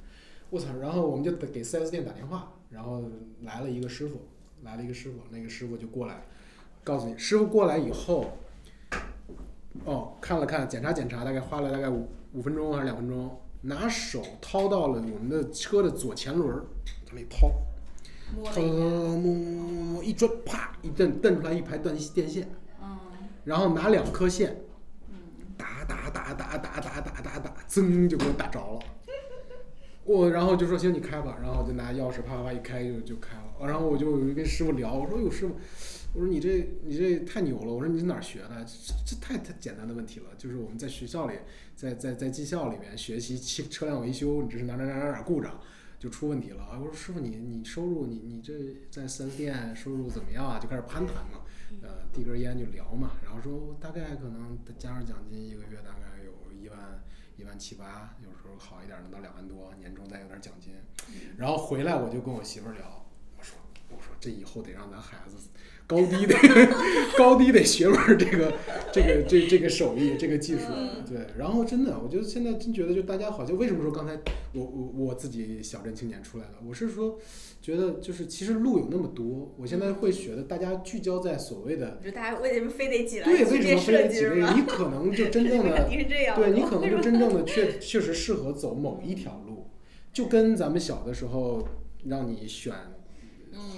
[0.51, 0.68] 我操！
[0.81, 3.03] 然后我们就给四 S 店打电话，然后
[3.43, 4.20] 来了一个师傅，
[4.62, 6.25] 来了一个师傅，那个师傅就过来，
[6.83, 8.39] 告诉你，师傅过来以后，
[9.85, 16.64] 哦，看了看，检查检查，大概花了大概五五分钟还是两分钟，拿手掏到了我们的车的左前轮儿，
[17.07, 17.49] 往里掏，
[18.45, 22.49] 掏摸摸摸一转，啪一蹬，蹬出来一排断电线，
[22.82, 22.99] 嗯
[23.45, 24.57] 然后拿两颗线。
[25.09, 25.16] 嗯，
[25.57, 28.80] 打打打打打打打打打，噌就给我打着了。
[30.03, 33.66] 我然后就说行你开吧，然后我就拿钥匙啪啪啪一开就就开了。
[33.66, 35.55] 然后我就跟师傅聊，我说哟师傅，
[36.15, 38.65] 我说你这你这太牛了，我说你是哪儿学的？
[38.65, 41.35] 这这太太简单的问题了，就是我们在学校里，
[41.77, 45.61] 在在在技校里面学习汽车辆维修，你这是哪哪哪哪哪故障。
[45.97, 46.79] 就出问题了啊！
[46.79, 48.53] 我说师傅你你收入你你这
[48.91, 50.59] 在四 S 店收入怎么样啊？
[50.59, 51.41] 就开始攀谈嘛，
[51.81, 57.03] 呃，递根烟就聊嘛，然后说大概可能加上奖金一个月大概有一万
[57.39, 60.75] 一万七八，有时候好一点能到两万多，年终再有点奖金。
[61.39, 63.03] 然后回来我就跟我媳妇儿聊，
[63.91, 65.37] 我说这以后得让咱孩子
[65.87, 66.35] 高低得
[67.18, 68.55] 高低得学门这个
[68.91, 70.61] 这个这这个手艺这个技术，
[71.07, 71.26] 对。
[71.37, 74.18] 然后真的，我觉得现在真觉得就大家好像为什么说刚才
[74.55, 77.18] 我我我自己小镇青年出来了，我是说
[77.61, 84.55] 觉得就是其实路有那么多，我现在会觉得大家聚焦在所谓的就大家为什么非得挤来对为什么非得设计是吧？
[84.55, 84.61] 几个？
[84.62, 85.87] 你可能就真正 的。
[85.87, 89.66] 对你可能就真正的确确实适合走某一条路，
[90.14, 91.68] 就跟咱们小的时候
[92.07, 92.93] 让你选嗯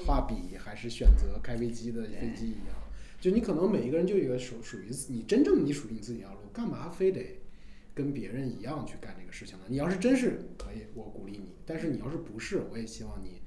[0.04, 2.74] 画笔还是选择开飞机的飞机一样，
[3.20, 7.40] 就你可能每一个人就有一个属属于你真正你属于你自己一条路，干嘛非得
[7.94, 9.64] 跟别人一样去干这个事情呢？
[9.68, 13.40] 你要是真是可以，我鼓励你；但是你要是不是，我也希望你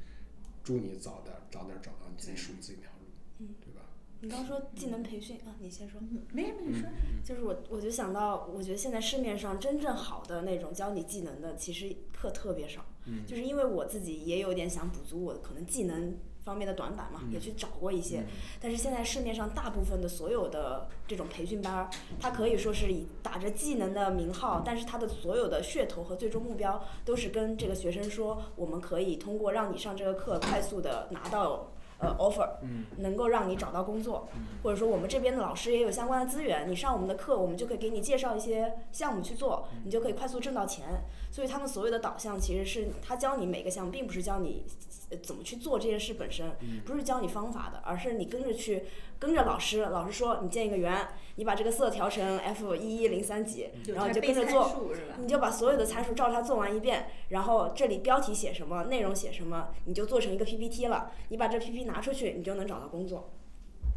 [0.64, 3.06] 祝你早点早点找到你自己属于自己那条路，
[3.40, 3.82] 嗯对吧？
[4.22, 6.02] 你刚说技能培训啊，你先说。
[6.34, 6.90] 没什么你说，
[7.24, 12.86] 就是我，我就想到，我觉得现在市面上真正好的那种教你技能的，其实课特别少。
[13.10, 18.24] 嗯就是因为我自己也有点想补足我可能技能方面的短板嘛，也去找过一些。
[18.60, 21.90] 但是现在市面上大部分的所有的这种培训班儿，
[22.20, 31.68] 它可以说是以打着技能的名号，但是它的所有的噱头和最终目标都是跟这个学生说，我们可以通过让你上这个课，快速的拿到
[32.00, 32.50] 呃 offer，
[32.98, 34.28] 能够让你找到工作，
[34.64, 41.04] 或者说我们这边的老师也有相关的资源，你上我们的课，我们就可以给你介绍一些项目去做，你就可以快速挣到钱。
[41.32, 44.66] 所以他们所有的导向其实是他教你每个项目，并不是教你
[45.10, 46.52] 呃怎么去做这件事本身，
[46.86, 48.84] 不是教你方法的，而是你跟着去
[49.20, 54.92] 跟着老师，老师说你建一个圆，你把这个色调成 F 一一零三几，然后你就跟着做。
[55.20, 61.12] 你就把所有的参数照它做完一遍，然后这里标题写什么，内容写什么，你就做成一个 PPT 了。
[61.30, 63.32] 你把这 PPT 拿出去，你就能找到工作。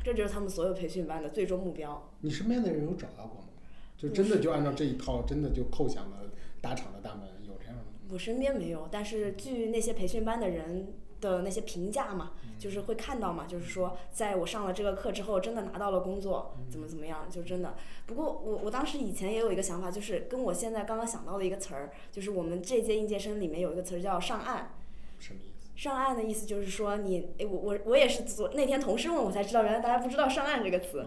[0.04, 2.10] 这就是他们所有培训班的最终目标。
[2.20, 3.48] 你身边的人有找到过吗？
[3.96, 6.31] 就真的就按照这一套，真的就扣响了
[6.62, 7.88] 大厂的大门，有这样的吗？
[8.10, 17.74] 我身边没有，但是据那些培训班的人的那些评价嘛，就是会看到嘛，就是说，在我上了这个课之后，真的拿到了工作，怎么怎么样，就真的。
[18.06, 24.74] 不过我我当时以前也有一个想法，就是跟我现在刚刚想到的一个词儿，就是我们这届应届生里面有一个词儿叫上岸。
[25.18, 25.70] 什么意思？
[25.74, 31.06] 上岸的意思就是说你，诶，我我我也是昨那天同事问我才知道，原来大家不知道上岸这个词，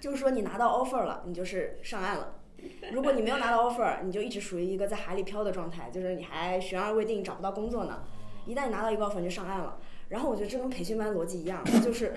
[0.00, 2.40] 就是说你拿到 offer 了，你就是上岸了。
[2.92, 8.02] 如果你没有拿到 offer，你就一直属于一个在海里漂的状态，就是你还悬而未定，找不到工作呢。
[8.46, 9.78] 一旦你拿到一个 offer，你就上岸了。
[10.08, 12.14] 然后我觉得这跟培训班逻辑一样， 就是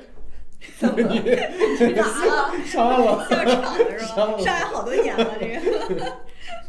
[0.80, 2.54] 咋 了？
[2.66, 4.38] 上岸了，笑场了是吧？
[4.38, 6.18] 上岸好多年了，这个。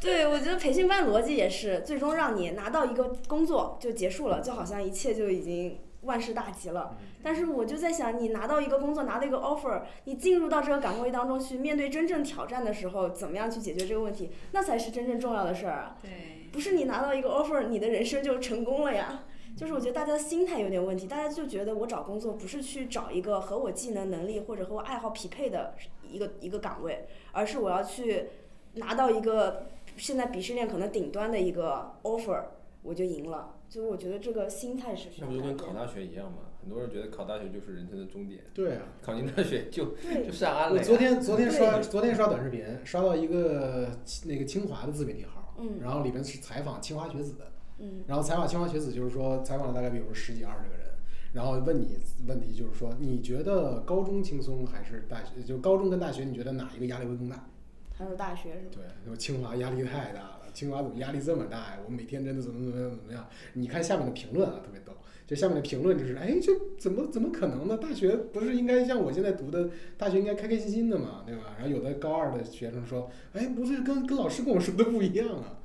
[0.00, 6.96] 对，我觉得培训班逻辑也是，最终让你拿到一个工作就结束了，就好像一切就已经万事大吉了。
[7.22, 15.96] 但是我就在想，你拿到一个工作，拿到一个 offer，你进入到这个岗位当中去，面对真正挑战的时候，怎么样去解决这个问题，那才是真正重要的事儿啊！
[16.02, 19.24] 对，不是你拿到一个 offer，你的人生就成功了呀。
[19.56, 25.74] 就是我觉得大家的心态有点问题，大家就觉得我找工作不是去找一个和我技能、能力或者和我爱好匹配的
[26.08, 28.28] 一个一个岗位，而是我要去
[28.74, 32.40] 拿到一个现在鄙视链可能顶端的一个 offer，
[32.84, 33.56] 我就赢了。
[33.68, 35.46] 就我觉得这个心态是需要那不就。
[35.46, 36.38] 跟考大学一样吗？
[36.60, 38.82] 很多人觉得考大学就是人生的终点，对啊。
[39.00, 39.94] 考进大学就
[40.26, 40.76] 就上岸了。
[40.76, 43.88] 我昨天昨天刷昨天刷短视频，刷到一个
[44.26, 50.86] 那个清华的自媒体号，嗯然后里面是采访清华学子的，嗯然后采访清华学子就是说采访了大概比如说十几二十个人，
[51.32, 55.42] 然后问你问题就是说你觉得高中轻松还是大学？
[55.42, 57.48] 就高中跟大学你觉得哪一个压力会更大？
[57.94, 58.84] 还有大学是吧？
[59.04, 61.78] 对，说清华压力太大了，清华怎么压力这么大呀？
[61.86, 63.28] 我每天真的怎么怎么样怎么样？
[63.52, 64.92] 你看下面的评论啊，特别逗。
[65.24, 67.76] 就下面的评论就是，哎，这怎么怎么可能呢？
[67.76, 71.54] 大学不是应该像我现在读的大学应该开开心心的嘛，对吧？
[71.58, 75.60] 然后有的高二的学生说，哎，不是跟跟老师跟我说的不一样啊，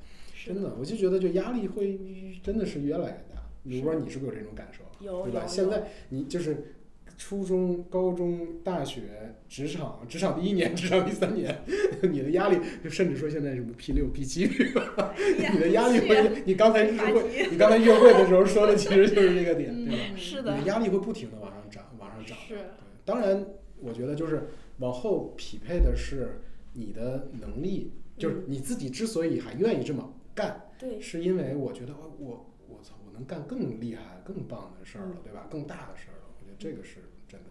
[0.45, 1.99] 真的，我就觉得就压力会
[2.43, 3.41] 真的是越来越大。
[3.63, 4.83] 你不知道你是不是有这种感受？
[5.23, 5.47] 对吧？
[5.47, 6.75] 现在你就是
[7.17, 11.63] 初中、高中、大学、职场，职场第一年、职场第三年，
[12.03, 20.03] 你的压力，就甚至说现在什么 P 六、P 七，你的压力会，你刚才日话会，你刚才约会的时候说的其实就是这个点，对吧？
[20.11, 22.37] 嗯是的你的，压力会不停的往上涨，往上涨。
[22.47, 22.63] 是对，
[23.05, 23.45] 当然，
[23.79, 24.49] 我觉得就是
[24.79, 26.41] 往后匹配的是
[26.73, 35.47] 你的能力，就是你自己之所以还愿意这么干，对，是因为我觉得我我我操，我能干更厉害、更棒的事儿了，对吧？
[35.49, 36.12] 更大的事儿
[36.53, 36.97] 得这个是
[37.27, 37.49] 真的。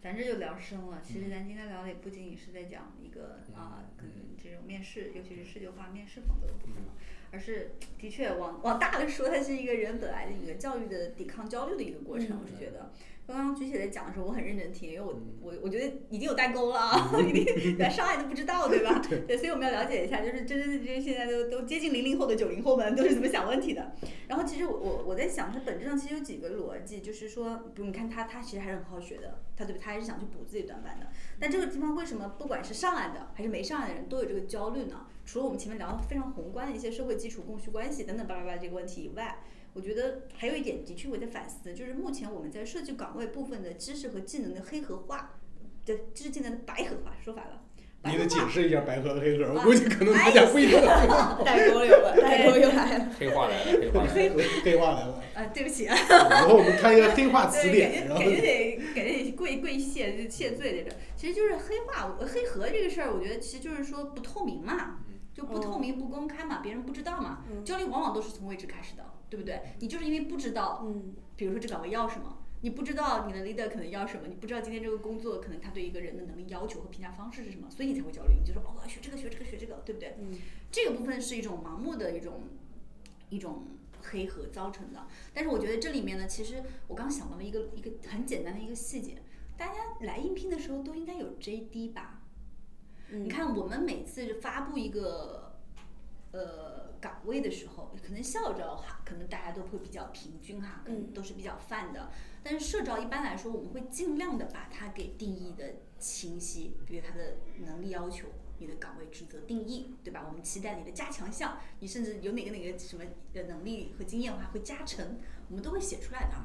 [0.00, 1.00] 咱这就聊深了。
[1.02, 6.92] 其实咱今天聊的也不仅仅是在讲一个啊，可能这种面试，尤其是视觉化面试风格的部分了，
[7.34, 12.28] 而是的确往往大了说，它是一个人本来的一个教育的抵抗焦虑的一个过程。
[12.30, 12.92] 嗯我是觉得，
[13.26, 19.02] 刚刚菊姐在讲的时候，我很认真听，因为我嗯我我觉得已经有代沟了啊，一定连上海都不知道，对吧？
[19.26, 23.96] 对，所以我们要了解一下，就是真真正正现在都都接近零零后的九零后们都是怎么想问题的。
[24.28, 29.80] 然后其实我我我在想，它本质上其实有几个逻辑，就是说，比如你看他他其实还是很好学的，他对吧？
[29.82, 31.06] 他还是想去补自己短板的。
[31.40, 35.06] 但这个地方为什么不管是上岸的还是没上岸的人都有这个焦虑呢？
[35.24, 39.38] 除了我们前面聊的非常宏观的一些社会基础、供需关系等等巴拉巴拉这个问题以外，
[39.72, 45.38] 我觉得还有一点的确我在反思，就是目前我们在设计岗位部分的知识和技能的黑盒化，
[45.84, 47.60] 的知识技能的白盒化，说反了。
[48.02, 50.78] 白你得解释一下白盒和黑盒，我啊估计可能大家不一定。
[50.78, 53.08] 代沟有了，代沟又来了。
[53.18, 54.34] 黑化来了，黑化来了。
[54.36, 55.96] 黑黑话来了，啊，对不起啊。
[56.28, 60.94] 然后我们看一个黑话词对，典，然后感觉感觉得感觉得跪跪谢就谢罪来着。
[61.16, 64.98] 其实就是黑化黑盒这个事儿，我觉得其实就是说不透明嘛，
[65.34, 67.44] 就不透明不公开嘛，别人不知道嘛。
[67.50, 69.60] 嗯焦虑往往都是从未知开始的，对不对？
[69.80, 72.38] 你就是因为不知道，嗯，比如说这岗位要什么。
[72.60, 78.36] 你不知道你的 leader 可能要什么，你不知道今天这个工作可能他对一个人的能力要求和评价方式是什么，所以你才会焦虑。
[78.40, 80.16] 你就说哦，我要学这个学这个学这个，对不对？
[80.18, 80.38] 嗯
[80.72, 82.40] 这个部分是一种盲目的一种
[83.28, 83.64] 一种
[84.00, 85.06] 黑盒造成的。
[85.34, 89.20] 但是我觉得这里面呢，其实我刚想到了一个一个很简单的一个细节，
[89.58, 92.22] 大家来应聘的时候都应该有 JD 吧？
[93.10, 95.56] 嗯你看我们每次发布一个
[96.32, 102.10] 呃岗位的时候，可能校招哈，可能大家都会比较平均哈，可能嗯都是比较泛的。
[102.42, 108.28] 但是社招一般来说，我们会尽量的把它给定义的清晰，比如它的能力要求。
[108.60, 110.24] 你的岗位职责定义，对吧？
[110.28, 116.36] 我们期待你的加强项，你甚至有哪个哪个什么的能力和经验的话会加成，我们都会写出来的。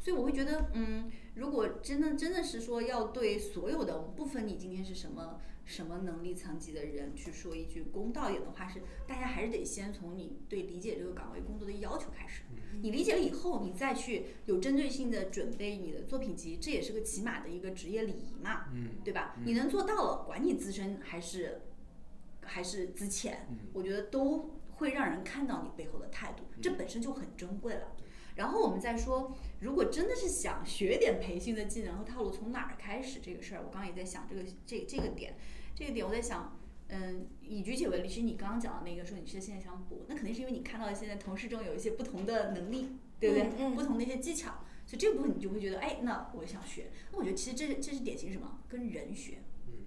[0.00, 5.38] 所以我会觉得，嗯，如果真的真的是说要对所有的，我们不分你今天是什么
[5.68, 12.40] 什么能力层级的人去说一句公道一点的话，是大家还是得先从你对理解这个岗位工作的要求开始。
[12.80, 19.36] 你理解了以后，你再去有针对性的准备你的作品集，这也是个起码的一个职业礼仪嘛，嗯对吧？
[19.44, 21.60] 你能做到了，管你资深还是
[22.40, 27.92] 还是资浅，我觉得都会让人看到你背后的态度，这本身就很珍贵了。
[28.36, 35.34] 然后我们再说，如果真的是想学点培训的技能和套路，从哪儿开始这个事儿，我刚刚也在想这个这这个点，
[35.78, 36.58] 这个点我在想，
[36.88, 43.44] 嗯，以举姐为例，其实你刚刚讲的那个说你是现在想补，那肯定是因为你看到现在同事中有一些不同的能力，对不对？
[43.44, 46.90] 嗯嗯不同的一些技巧，所以这部分你就会觉得，哎，那我想学。
[47.12, 48.58] 那我觉得其实这是这是典型什么？
[48.68, 49.38] 跟人学。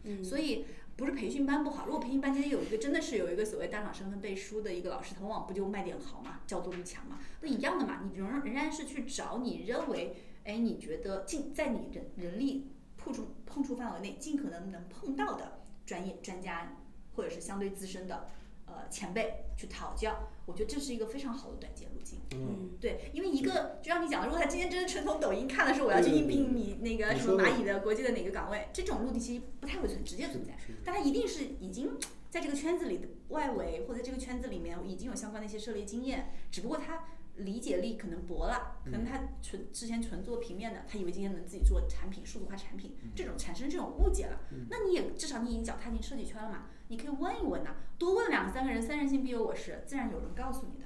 [0.03, 0.65] 嗯，所以
[0.95, 10.15] 不是培训班不好，如果培训班今天有一个真的是有一个所谓大厂身份背书的一个老师，他往往不就卖点好嘛，叫做力强嘛，那一样的嘛，你仍然仍然是去找你认为，
[10.45, 16.77] 哎，你觉得尽在你人人力碰触碰触范围内尽可能能碰到的专业专家
[17.15, 18.29] 或者是相对资深的
[18.65, 22.19] 呃前辈去讨教，我觉得这是一个非常好的短见路径。
[22.31, 31.97] 嗯，对，因为一个就像你讲的，如果他今天真的纯从抖音看的时候我要去应聘你那个什么蚂蚁的国际的哪个岗位，这种路径其实不太会存直接存在，但他一定是已经
[32.29, 37.03] 在这个圈子里的外围或者这个圈子里面已经有相关的一些涉猎经验，只不过他
[37.43, 44.39] 理解力可能薄了，可能他纯之前纯做平面的，他以为今天能自己做产品数字化产品，这种产生这种误解了，
[44.69, 50.85] 那你也至少你已经脚踏进设计圈了嘛，你可以问一问呐、多问两三个人，三人行必有我师，自然有人告诉你的。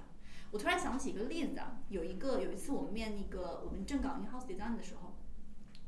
[0.51, 5.13] 我突然想起一个例子啊，有一个有一次我们面那个我们正港 in house design 的时候，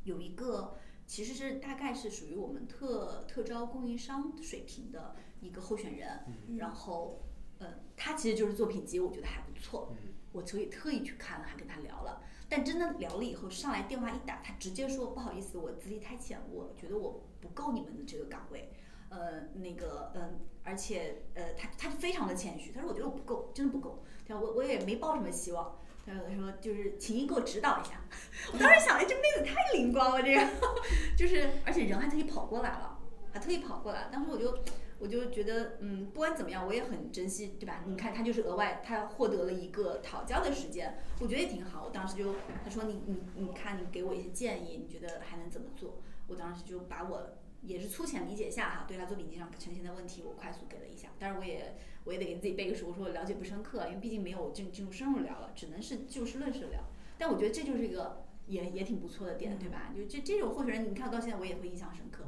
[0.04, 6.20] 有一个其实是大概是属于我们特特招供应商水平的一个候选人，
[6.58, 7.22] 然后
[7.60, 9.96] 呃，他其实就是作品集，我觉得还不错，
[10.38, 12.22] 我所以特意去看了，还跟他聊了。
[12.48, 18.72] 但真的聊了以后，上来电话一打，他直接说不好意思，我资历太浅，我觉得我不够你们的这个岗位。
[19.10, 24.04] 呃，那个，嗯、而且，呃，他他就非常的谦虚，他说我觉得我不够，真的不够。
[24.28, 25.80] 他说我我也没抱什么希望。
[26.06, 28.00] 他说就是请您给我指导一下。
[28.54, 30.42] 我当时想，哎，这妹子太灵光了，这个
[31.18, 32.98] 就是，而且人还特意跑过来了，
[33.34, 34.08] 还特意跑过来。
[34.12, 34.58] 当时我就
[35.00, 37.84] 我就觉得，嗯，不管怎么样，我也很珍惜，对吧？
[37.86, 41.86] 你看他就是额外他获得了一个讨教的时间，我觉得也挺好。
[41.86, 46.02] 我当时就他说你你你看你给我一些建议，你觉得还能怎么做？
[46.28, 51.10] 我当时就把我也是粗浅理解下哈，对他做笔记上呈现的问题，我快速给了一下。
[51.20, 56.82] 当然我也我也得给自己背个书，我说我了解不深刻，因为毕竟没有进进入深入聊了，只能是就事论事聊。
[57.18, 59.94] 但我觉得这就是一个也也挺不错的点，对吧？
[59.96, 62.24] 就这这种候选人，你看到现在我也会印象深刻。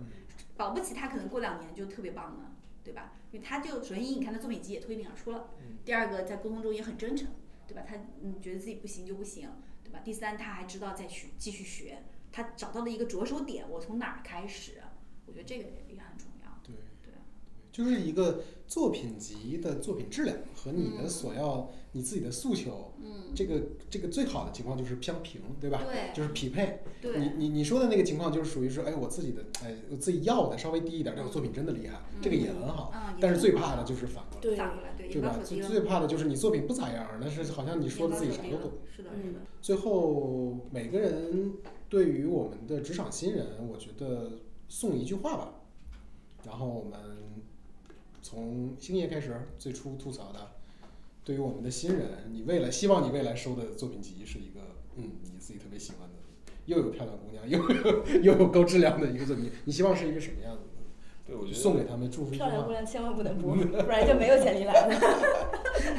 [0.56, 2.52] 保不齐他可能过两年就特别棒了，
[2.84, 3.14] 对吧？
[3.32, 5.50] 因为他就首先一，你看他作品集也脱颖而出了；
[5.86, 7.30] 第二个在沟通中也很真诚，
[7.66, 7.84] 对吧？
[7.88, 9.50] 他嗯觉得自己不行就不行，
[9.84, 10.00] 对吧？
[10.04, 14.82] 第三，他还知道再去继续学，他找到了一个着手点，我从哪儿开始？
[15.26, 16.29] 我觉得这个也很重要。
[17.72, 25.84] 就是一个作品集的作品质量和你的所要、你自己的诉求，嗯，这个这个最好的情况就是相平，对吧？
[25.86, 26.80] 对就是匹配。
[27.02, 32.92] 你对，你你说的那个情况就是属于说，哎，我自己的，哎，我自己要的稍微低一点，但我作品真的厉害，这个也很好。
[32.94, 35.40] 嗯，但是最怕的就是反过来，对反过来，对，对吧？
[35.44, 38.72] 最最怕的就是你作品不咋样，但是好像你说的自己啥都懂。
[38.96, 41.54] 是的，嗯是的，最后，每个人
[41.88, 45.54] 对于我们的职场新人，我觉得送一句话吧。
[46.46, 46.98] 然后我们
[48.22, 50.52] 从星爷开始，最初吐槽的，
[51.24, 54.60] 对于我们的新人，你未来希望你未来收的作品集是一个，
[54.96, 56.16] 嗯，你自己特别喜欢的，
[56.66, 60.70] 又有漂亮姑娘，又有又有高质量的一个作品，你希望是一个什么样子的？
[61.26, 62.32] 对，我觉得送给他们祝福。
[62.32, 65.00] 漂亮姑娘千万不能播，不然就没有潜力来了。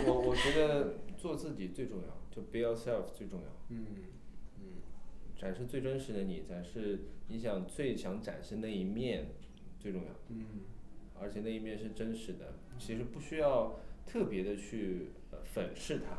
[0.06, 3.86] 我我觉得做自己最重要，就 be yourself 最重要，嗯
[4.58, 4.64] 嗯
[5.38, 9.28] 展示最真实的你，展示你想最想展示那一面
[9.78, 10.44] 最重要，嗯
[11.20, 16.18] 而且那一面是真实的，其实不需要特别的去呃粉饰它，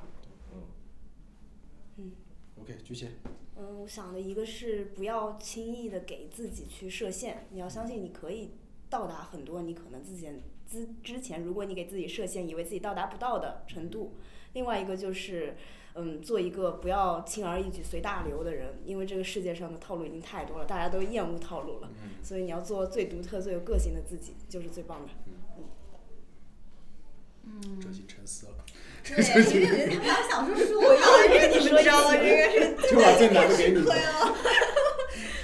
[1.97, 2.11] 嗯
[2.59, 3.09] ，，OK，菊姐，
[3.57, 8.51] 嗯，我想的一个是不要轻易的给自己去设限，你要相信你可以
[8.89, 10.29] 到达很多你可能自己
[10.67, 14.13] 之之前，如果你给自己设限，以为自己到达不到的程度。
[14.53, 15.55] 另外一个就是，
[15.95, 21.89] 嗯，做一个不要轻而易举随大流的人，因为这个世界上的套路已经太多了，大家都厌恶套路了，
[22.23, 25.09] 所以你要做最独特、最有个性的自己，就是最棒的。
[27.43, 28.63] 嗯，这心沉思了，
[29.03, 30.95] 对，因为我觉得他们俩想说书啊，
[31.27, 32.15] 这个你们知道吗？
[32.15, 33.83] 这个是就把最难的给你。
[33.83, 34.33] 对啊。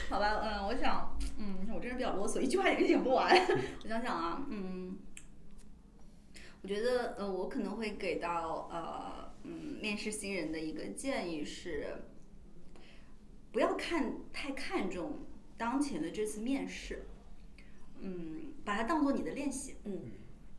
[0.10, 3.36] 好吧，嗯，我想，嗯，我这人比较啰嗦，一句话也讲不完。
[3.84, 4.98] 我想想啊，嗯，
[6.62, 12.04] 我觉得，呃，我可能会给到呃，嗯，面试新人的一个建议是，
[13.54, 15.20] 不要看太看重
[15.58, 17.06] 当前的这次面试，
[18.02, 19.76] 嗯，把它当做你的练习。
[19.86, 20.12] 嗯，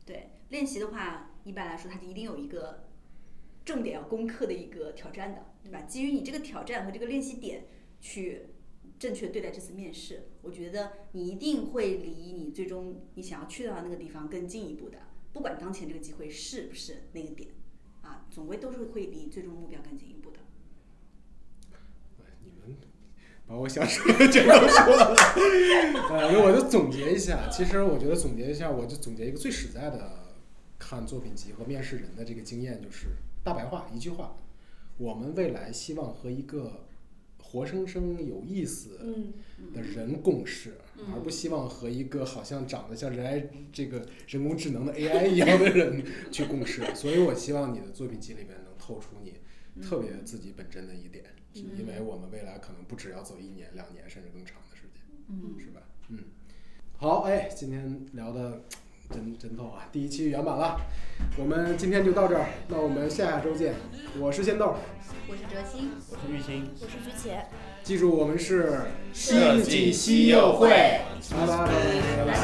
[0.07, 2.89] 对，练习的话，一般来说，它就一定有一个
[3.64, 5.82] 重点要攻克的一个挑战的，对吧？
[5.82, 7.66] 基于你这个挑战和这个练习点
[8.01, 8.47] 去
[8.99, 14.99] 正确对待这次面试，我觉得你一定会离你最终你想要去到的那个地方更进一步的。
[15.32, 17.49] 不不管当前这个机会是不是那个点，
[18.09, 20.39] 啊，总归都是会离最终目标更进一步的。
[22.43, 22.75] 你们
[23.47, 25.15] 把我想说的全都说了，
[26.11, 27.51] 呃，那我就总结一下。
[27.51, 30.35] 其实我觉得总结一下，我就总结一个最实在的
[30.79, 33.09] 看作品集和面试人的这个经验，就是
[33.45, 34.37] 大白话一句话：
[34.97, 36.87] 我们未来希望和一个
[37.43, 39.35] 活生生有意思嗯
[39.75, 46.82] 的人共事，嗯而不希望和一个好像长得像人 AI 这个人工智能的 AI 一样的人 去共事。
[46.94, 49.34] 所以我希望你的作品集里面能透出你
[49.82, 55.55] 特别自己本真的一点，因为我们未来可能不只要走一年、两年，甚至更长的时间，嗯。
[55.59, 55.82] 是吧？
[56.09, 56.18] 嗯，
[56.96, 58.62] 好，哎，今天聊的
[59.11, 60.77] 真真逗啊，第一期圆满了，
[61.37, 63.75] 我们今天就到这儿，那我们下下周见。
[64.19, 64.77] 我是仙豆，
[65.27, 65.91] 我是哲欣。
[66.11, 66.71] 我是玉清。
[66.81, 67.43] 我是菊茄。
[67.83, 68.83] 记住我们是
[69.15, 71.01] 设计西柚会，会
[71.31, 72.39] 拜拜拜拜拜拜